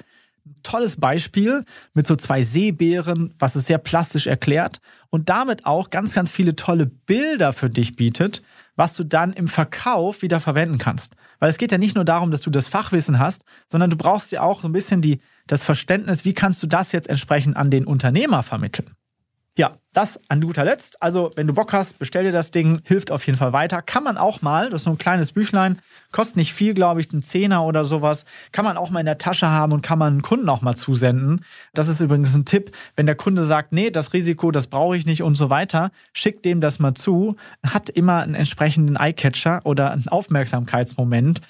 tolles 0.63 0.97
Beispiel 0.97 1.65
mit 1.95 2.07
so 2.07 2.17
zwei 2.17 2.43
Seebären, 2.43 3.35
was 3.39 3.55
es 3.55 3.67
sehr 3.67 3.79
plastisch 3.79 4.27
erklärt 4.27 4.81
und 5.11 5.29
damit 5.29 5.67
auch 5.67 5.91
ganz, 5.91 6.15
ganz 6.15 6.31
viele 6.31 6.57
tolle 6.57 6.87
Bilder 6.87 7.53
für 7.53 7.71
dich 7.71 7.97
bietet, 7.97 8.43
was 8.75 8.95
du 8.95 9.05
dann 9.05 9.33
im 9.33 9.49
Verkauf 9.49 10.23
wieder 10.23 10.41
verwenden 10.41 10.79
kannst. 10.79 11.15
Weil 11.39 11.51
es 11.51 11.59
geht 11.59 11.73
ja 11.73 11.79
nicht 11.79 11.95
nur 11.95 12.05
darum, 12.05 12.31
dass 12.31 12.41
du 12.41 12.51
das 12.51 12.69
Fachwissen 12.69 13.19
hast, 13.19 13.43
sondern 13.67 13.91
du 13.91 13.97
brauchst 13.97 14.33
ja 14.33 14.43
auch 14.43 14.63
so 14.63 14.69
ein 14.69 14.73
bisschen 14.73 15.03
die, 15.03 15.21
das 15.47 15.65
Verständnis, 15.65 16.25
wie 16.25 16.35
kannst 16.35 16.63
du 16.63 16.67
das 16.67 16.93
jetzt 16.93 17.09
entsprechend 17.09 17.57
an 17.57 17.71
den 17.71 17.87
Unternehmer 17.87 18.43
vermitteln. 18.43 18.91
Ja, 19.59 19.79
das 19.95 20.21
an 20.29 20.43
guter 20.43 20.65
Letzt. 20.65 21.03
Also, 21.03 21.31
wenn 21.35 21.47
du 21.47 21.55
Bock 21.55 21.73
hast, 21.73 21.99
bestell 21.99 22.25
dir 22.25 22.33
das 22.33 22.51
Ding, 22.51 22.83
hilft 22.85 23.11
auf 23.11 23.25
jeden 23.25 23.39
Fall 23.39 23.55
weiter. 23.55 23.81
Kann 23.81 24.05
man 24.05 24.19
auch 24.19 24.43
mal, 24.43 24.69
das 24.69 24.83
ist 24.83 24.85
so 24.85 24.91
ein 24.91 24.99
kleines 24.99 25.33
Büchlein, 25.33 25.79
kostet 26.13 26.37
nicht 26.37 26.53
viel, 26.53 26.75
glaube 26.75 27.01
ich, 27.01 27.11
ein 27.11 27.23
Zehner 27.23 27.65
oder 27.65 27.87
sowas. 27.87 28.27
Kann 28.53 28.67
man 28.67 28.77
auch 28.77 28.91
mal 28.91 29.01
in 29.01 29.07
der 29.07 29.17
Tasche 29.17 29.49
haben 29.49 29.73
und 29.73 29.81
kann 29.81 29.99
man 29.99 30.13
einen 30.13 30.23
Kunden 30.23 30.51
auch 30.51 30.61
mal 30.61 30.77
zusenden. 30.77 31.43
Das 31.73 31.89
ist 31.89 32.03
übrigens 32.03 32.35
ein 32.35 32.45
Tipp, 32.45 32.73
wenn 32.97 33.07
der 33.07 33.15
Kunde 33.15 33.45
sagt, 33.45 33.73
nee, 33.73 33.91
das 33.91 34.13
Risiko, 34.13 34.51
das 34.51 34.67
brauche 34.67 34.95
ich 34.95 35.07
nicht 35.07 35.23
und 35.23 35.37
so 35.37 35.49
weiter, 35.49 35.91
schickt 36.13 36.45
dem 36.45 36.61
das 36.61 36.79
mal 36.79 36.93
zu. 36.93 37.37
Hat 37.67 37.89
immer 37.89 38.21
einen 38.21 38.35
entsprechenden 38.35 38.97
Eyecatcher 38.97 39.63
oder 39.65 39.91
einen 39.91 40.09
Aufmerksamkeitsmoment 40.09 41.41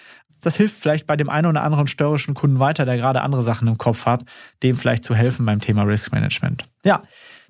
das 0.43 0.57
hilft 0.57 0.77
vielleicht 0.77 1.09
bei 1.09 1.17
dem 1.17 1.29
einen 1.29 1.47
oder 1.47 1.63
anderen 1.63 1.89
störrischen 1.89 2.35
Kunden 2.35 2.61
weiter, 2.61 2.85
der 2.85 2.97
gerade 2.97 3.23
andere 3.23 3.43
Sachen 3.43 3.67
im 3.67 3.79
Kopf 3.79 4.07
hat, 4.07 4.23
dem 4.63 4.77
vielleicht 4.77 5.03
zu 5.03 5.13
helfen 5.13 5.45
beim 5.45 5.61
Thema 5.61 5.83
Risk 5.83 6.13
Management. 6.13 6.65
Ja, 6.85 7.03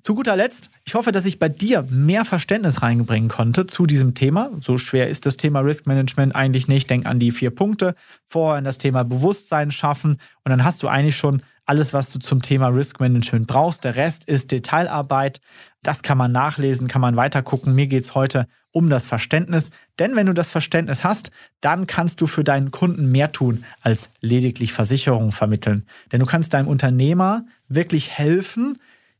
zu 0.03 0.15
guter 0.15 0.35
Letzt, 0.35 0.69
ich 0.85 0.95
hoffe, 0.95 1.11
dass 1.11 1.25
ich 1.25 1.39
bei 1.39 1.49
dir 1.49 1.85
mehr 1.89 2.25
Verständnis 2.25 2.81
reinbringen 2.81 3.29
konnte 3.29 3.67
zu 3.67 3.85
diesem 3.85 4.13
Thema. 4.13 4.51
So 4.59 4.77
schwer 4.77 5.09
ist 5.09 5.25
das 5.25 5.37
Thema 5.37 5.59
Risk 5.59 5.87
Management 5.87 6.35
eigentlich 6.35 6.67
nicht. 6.67 6.89
Denk 6.89 7.05
an 7.05 7.19
die 7.19 7.31
vier 7.31 7.51
Punkte. 7.51 7.95
Vorher 8.25 8.59
in 8.59 8.65
das 8.65 8.77
Thema 8.77 9.03
Bewusstsein 9.03 9.71
schaffen 9.71 10.17
und 10.43 10.49
dann 10.49 10.63
hast 10.63 10.81
du 10.83 10.87
eigentlich 10.87 11.17
schon 11.17 11.41
alles, 11.65 11.93
was 11.93 12.11
du 12.13 12.19
zum 12.19 12.41
Thema 12.41 12.69
Risk 12.69 12.99
Management 12.99 13.47
brauchst. 13.47 13.83
Der 13.83 13.95
Rest 13.95 14.23
ist 14.25 14.51
Detailarbeit. 14.51 15.41
Das 15.83 16.01
kann 16.01 16.17
man 16.17 16.31
nachlesen, 16.31 16.87
kann 16.87 17.01
man 17.01 17.17
weitergucken. 17.17 17.75
Mir 17.75 17.87
geht 17.87 18.05
es 18.05 18.15
heute 18.15 18.47
um 18.71 18.89
das 18.89 19.07
Verständnis. 19.07 19.69
Denn 19.99 20.15
wenn 20.15 20.27
du 20.27 20.33
das 20.33 20.49
Verständnis 20.49 21.03
hast, 21.03 21.31
dann 21.61 21.87
kannst 21.87 22.21
du 22.21 22.27
für 22.27 22.43
deinen 22.43 22.71
Kunden 22.71 23.11
mehr 23.11 23.31
tun 23.31 23.65
als 23.81 24.09
lediglich 24.21 24.71
Versicherungen 24.71 25.31
vermitteln. 25.31 25.85
Denn 26.11 26.19
du 26.19 26.25
kannst 26.25 26.53
deinem 26.53 26.67
Unternehmer 26.67 27.45
wirklich 27.67 28.11
helfen, 28.11 28.77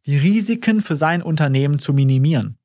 die 0.08 0.17
Risiken 0.17 0.82
für 0.82 0.96
sein 0.96 1.22
Unternehmen 1.22 1.78
zu 1.78 1.93
minimieren. 1.93 2.58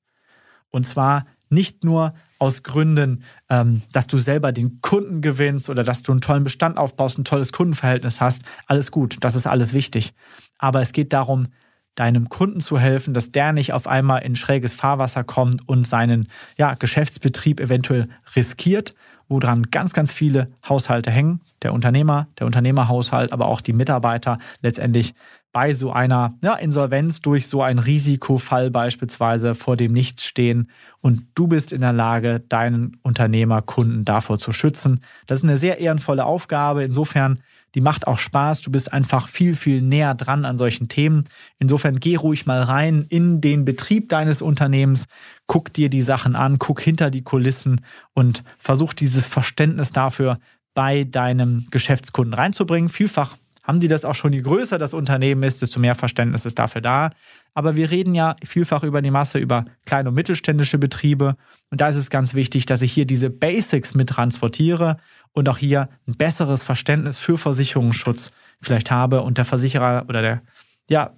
Und 0.70 0.86
zwar 0.86 1.26
nicht 1.50 1.84
nur 1.84 2.14
aus 2.38 2.62
Gründen, 2.62 3.24
ähm, 3.50 3.82
dass 3.92 4.06
du 4.06 4.18
selber 4.18 4.52
den 4.52 4.80
Kunden 4.80 5.20
gewinnst 5.20 5.68
oder 5.68 5.84
dass 5.84 6.02
du 6.02 6.12
einen 6.12 6.22
tollen 6.22 6.44
Bestand 6.44 6.78
aufbaust, 6.78 7.18
ein 7.18 7.24
tolles 7.24 7.52
Kundenverhältnis 7.52 8.20
hast. 8.20 8.42
Alles 8.66 8.90
gut, 8.90 9.18
das 9.20 9.36
ist 9.36 9.46
alles 9.46 9.74
wichtig. 9.74 10.14
Aber 10.58 10.80
es 10.80 10.92
geht 10.92 11.12
darum, 11.12 11.48
deinem 11.94 12.30
Kunden 12.30 12.60
zu 12.60 12.78
helfen, 12.78 13.12
dass 13.12 13.32
der 13.32 13.52
nicht 13.52 13.74
auf 13.74 13.86
einmal 13.86 14.22
in 14.22 14.34
schräges 14.34 14.72
Fahrwasser 14.72 15.24
kommt 15.24 15.68
und 15.68 15.86
seinen 15.86 16.28
ja, 16.56 16.74
Geschäftsbetrieb 16.74 17.60
eventuell 17.60 18.08
riskiert, 18.34 18.94
woran 19.28 19.64
ganz, 19.70 19.92
ganz 19.92 20.10
viele 20.10 20.52
Haushalte 20.66 21.10
hängen. 21.10 21.40
Der 21.60 21.74
Unternehmer, 21.74 22.28
der 22.38 22.46
Unternehmerhaushalt, 22.46 23.30
aber 23.32 23.46
auch 23.46 23.60
die 23.60 23.74
Mitarbeiter 23.74 24.38
letztendlich 24.62 25.14
bei 25.52 25.74
so 25.74 25.92
einer 25.92 26.34
ja, 26.42 26.54
Insolvenz 26.54 27.20
durch 27.20 27.46
so 27.46 27.62
einen 27.62 27.78
Risikofall 27.78 28.70
beispielsweise 28.70 29.54
vor 29.54 29.76
dem 29.76 29.92
Nichts 29.92 30.24
stehen 30.24 30.70
und 31.00 31.26
du 31.34 31.46
bist 31.46 31.72
in 31.72 31.82
der 31.82 31.92
Lage, 31.92 32.40
deinen 32.48 32.96
Unternehmerkunden 33.02 34.04
davor 34.04 34.38
zu 34.38 34.52
schützen. 34.52 35.00
Das 35.26 35.40
ist 35.40 35.44
eine 35.44 35.58
sehr 35.58 35.78
ehrenvolle 35.78 36.24
Aufgabe. 36.24 36.84
Insofern, 36.84 37.40
die 37.74 37.82
macht 37.82 38.06
auch 38.06 38.18
Spaß. 38.18 38.62
Du 38.62 38.70
bist 38.70 38.92
einfach 38.92 39.28
viel, 39.28 39.54
viel 39.54 39.82
näher 39.82 40.14
dran 40.14 40.46
an 40.46 40.56
solchen 40.56 40.88
Themen. 40.88 41.24
Insofern 41.58 42.00
geh 42.00 42.16
ruhig 42.16 42.46
mal 42.46 42.62
rein 42.62 43.06
in 43.10 43.40
den 43.42 43.64
Betrieb 43.66 44.08
deines 44.08 44.40
Unternehmens, 44.40 45.06
guck 45.46 45.72
dir 45.72 45.90
die 45.90 46.02
Sachen 46.02 46.34
an, 46.34 46.58
guck 46.58 46.80
hinter 46.80 47.10
die 47.10 47.22
Kulissen 47.22 47.82
und 48.14 48.42
versuch 48.58 48.94
dieses 48.94 49.26
Verständnis 49.26 49.92
dafür 49.92 50.38
bei 50.74 51.04
deinem 51.04 51.66
Geschäftskunden 51.70 52.32
reinzubringen. 52.32 52.88
Vielfach 52.88 53.36
haben 53.62 53.80
die 53.80 53.88
das 53.88 54.04
auch 54.04 54.14
schon, 54.14 54.32
je 54.32 54.40
größer 54.40 54.78
das 54.78 54.94
Unternehmen 54.94 55.42
ist, 55.44 55.62
desto 55.62 55.78
mehr 55.78 55.94
Verständnis 55.94 56.44
ist 56.44 56.58
dafür 56.58 56.80
da. 56.80 57.10
Aber 57.54 57.76
wir 57.76 57.90
reden 57.90 58.14
ja 58.14 58.36
vielfach 58.44 58.82
über 58.82 59.02
die 59.02 59.10
Masse, 59.10 59.38
über 59.38 59.66
kleine 59.86 60.08
und 60.08 60.14
mittelständische 60.14 60.78
Betriebe. 60.78 61.36
Und 61.70 61.80
da 61.80 61.88
ist 61.88 61.96
es 61.96 62.10
ganz 62.10 62.34
wichtig, 62.34 62.66
dass 62.66 62.82
ich 62.82 62.92
hier 62.92 63.04
diese 63.04 63.30
Basics 63.30 63.94
mit 63.94 64.08
transportiere 64.08 64.96
und 65.32 65.48
auch 65.48 65.58
hier 65.58 65.88
ein 66.08 66.14
besseres 66.14 66.64
Verständnis 66.64 67.18
für 67.18 67.38
Versicherungsschutz 67.38 68.32
vielleicht 68.60 68.90
habe 68.90 69.22
und 69.22 69.38
der 69.38 69.44
Versicherer 69.44 70.04
oder 70.08 70.22
der, 70.22 70.42
ja, 70.88 71.10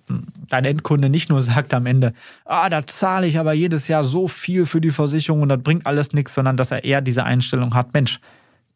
dein 0.48 0.64
Endkunde 0.64 1.08
nicht 1.08 1.30
nur 1.30 1.40
sagt 1.42 1.72
am 1.72 1.86
Ende, 1.86 2.12
ah, 2.44 2.68
da 2.68 2.86
zahle 2.86 3.26
ich 3.26 3.38
aber 3.38 3.54
jedes 3.54 3.88
Jahr 3.88 4.04
so 4.04 4.28
viel 4.28 4.66
für 4.66 4.80
die 4.80 4.90
Versicherung 4.90 5.42
und 5.42 5.48
das 5.48 5.62
bringt 5.62 5.86
alles 5.86 6.12
nichts, 6.12 6.34
sondern 6.34 6.56
dass 6.56 6.70
er 6.70 6.84
eher 6.84 7.00
diese 7.00 7.24
Einstellung 7.24 7.74
hat, 7.74 7.94
Mensch, 7.94 8.20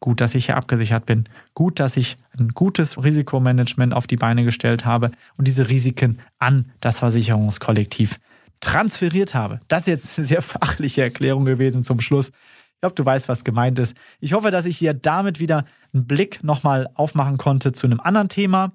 Gut, 0.01 0.21
dass 0.21 0.33
ich 0.35 0.45
hier 0.45 0.55
abgesichert 0.55 1.05
bin. 1.05 1.25
Gut, 1.53 1.79
dass 1.79 1.97
ich 1.97 2.17
ein 2.37 2.49
gutes 2.49 3.01
Risikomanagement 3.01 3.93
auf 3.93 4.07
die 4.07 4.15
Beine 4.15 4.45
gestellt 4.45 4.85
habe 4.85 5.11
und 5.35 5.47
diese 5.47 5.67
Risiken 5.69 6.19
an 6.37 6.71
das 6.79 6.99
Versicherungskollektiv 6.99 8.19
transferiert 8.61 9.33
habe. 9.33 9.59
Das 9.67 9.81
ist 9.81 9.87
jetzt 9.87 10.17
eine 10.17 10.27
sehr 10.27 10.41
fachliche 10.41 11.01
Erklärung 11.01 11.45
gewesen 11.45 11.83
zum 11.83 11.99
Schluss. 11.99 12.29
Ich 12.29 12.81
glaube, 12.81 12.95
du 12.95 13.05
weißt, 13.05 13.27
was 13.27 13.43
gemeint 13.43 13.77
ist. 13.77 13.95
Ich 14.21 14.31
hoffe, 14.31 14.51
dass 14.51 14.65
ich 14.65 14.79
dir 14.79 14.93
damit 14.93 15.41
wieder 15.41 15.65
einen 15.93 16.07
Blick 16.07 16.43
nochmal 16.43 16.89
aufmachen 16.95 17.37
konnte 17.37 17.73
zu 17.73 17.87
einem 17.87 17.99
anderen 17.99 18.29
Thema. 18.29 18.71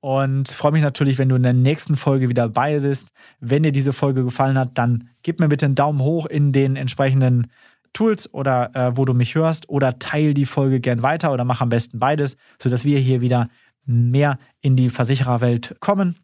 Und 0.00 0.50
freue 0.50 0.72
mich 0.72 0.82
natürlich, 0.82 1.16
wenn 1.16 1.30
du 1.30 1.36
in 1.36 1.42
der 1.42 1.54
nächsten 1.54 1.96
Folge 1.96 2.28
wieder 2.28 2.48
dabei 2.48 2.80
bist. 2.80 3.08
Wenn 3.40 3.62
dir 3.62 3.72
diese 3.72 3.94
Folge 3.94 4.24
gefallen 4.24 4.58
hat, 4.58 4.76
dann 4.76 5.08
gib 5.22 5.40
mir 5.40 5.48
bitte 5.48 5.64
einen 5.64 5.74
Daumen 5.74 6.00
hoch 6.00 6.26
in 6.26 6.52
den 6.52 6.76
entsprechenden 6.76 7.46
Tools 7.96 8.32
oder 8.32 8.74
äh, 8.74 8.96
wo 8.96 9.04
du 9.04 9.14
mich 9.14 9.34
hörst 9.34 9.68
oder 9.68 9.98
teil 9.98 10.34
die 10.34 10.46
Folge 10.46 10.80
gern 10.80 11.02
weiter 11.02 11.32
oder 11.32 11.44
mach 11.44 11.60
am 11.60 11.70
besten 11.70 11.98
beides, 11.98 12.36
sodass 12.60 12.84
wir 12.84 12.98
hier 12.98 13.20
wieder 13.20 13.48
mehr 13.86 14.38
in 14.60 14.76
die 14.76 14.90
Versichererwelt 14.90 15.76
kommen 15.80 16.18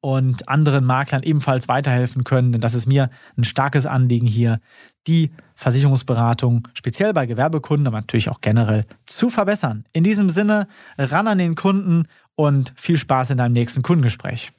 und 0.00 0.48
anderen 0.48 0.84
Maklern 0.84 1.22
ebenfalls 1.22 1.68
weiterhelfen 1.68 2.24
können, 2.24 2.52
denn 2.52 2.60
das 2.60 2.74
ist 2.74 2.86
mir 2.86 3.10
ein 3.36 3.44
starkes 3.44 3.86
Anliegen 3.86 4.26
hier, 4.26 4.60
die 5.06 5.30
Versicherungsberatung 5.54 6.68
speziell 6.74 7.12
bei 7.12 7.26
Gewerbekunden, 7.26 7.86
aber 7.86 7.98
natürlich 7.98 8.28
auch 8.28 8.40
generell 8.40 8.84
zu 9.06 9.30
verbessern. 9.30 9.84
In 9.92 10.04
diesem 10.04 10.28
Sinne, 10.28 10.68
ran 10.98 11.28
an 11.28 11.38
den 11.38 11.54
Kunden 11.54 12.06
und 12.34 12.72
viel 12.76 12.98
Spaß 12.98 13.30
in 13.30 13.38
deinem 13.38 13.54
nächsten 13.54 13.82
Kundengespräch. 13.82 14.52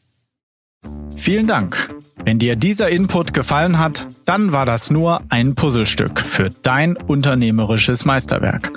Vielen 1.16 1.48
Dank. 1.48 1.90
Wenn 2.24 2.40
dir 2.40 2.56
dieser 2.56 2.90
Input 2.90 3.34
gefallen 3.34 3.80
hat, 3.80 4.06
dann 4.26 4.52
war 4.52 4.66
das 4.66 4.92
nur 4.92 5.22
ein 5.30 5.56
Puzzlestück 5.56 6.22
für 6.22 6.50
dein 6.62 6.98
unternehmerisches 6.98 8.06
Meisterwerk. 8.06 8.72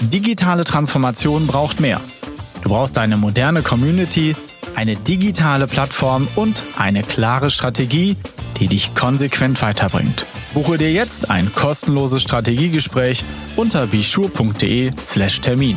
Digitale 0.00 0.64
Transformation 0.64 1.46
braucht 1.46 1.80
mehr. 1.80 2.00
Du 2.62 2.70
brauchst 2.70 2.96
eine 2.98 3.16
moderne 3.16 3.62
Community, 3.62 4.34
eine 4.74 4.96
digitale 4.96 5.66
Plattform 5.66 6.28
und 6.34 6.62
eine 6.78 7.02
klare 7.02 7.50
Strategie, 7.50 8.16
die 8.58 8.68
dich 8.68 8.94
konsequent 8.94 9.60
weiterbringt. 9.60 10.26
Buche 10.54 10.78
dir 10.78 10.92
jetzt 10.92 11.30
ein 11.30 11.52
kostenloses 11.54 12.22
Strategiegespräch 12.22 13.24
unter 13.56 13.86
bischur.de/termin. 13.86 15.76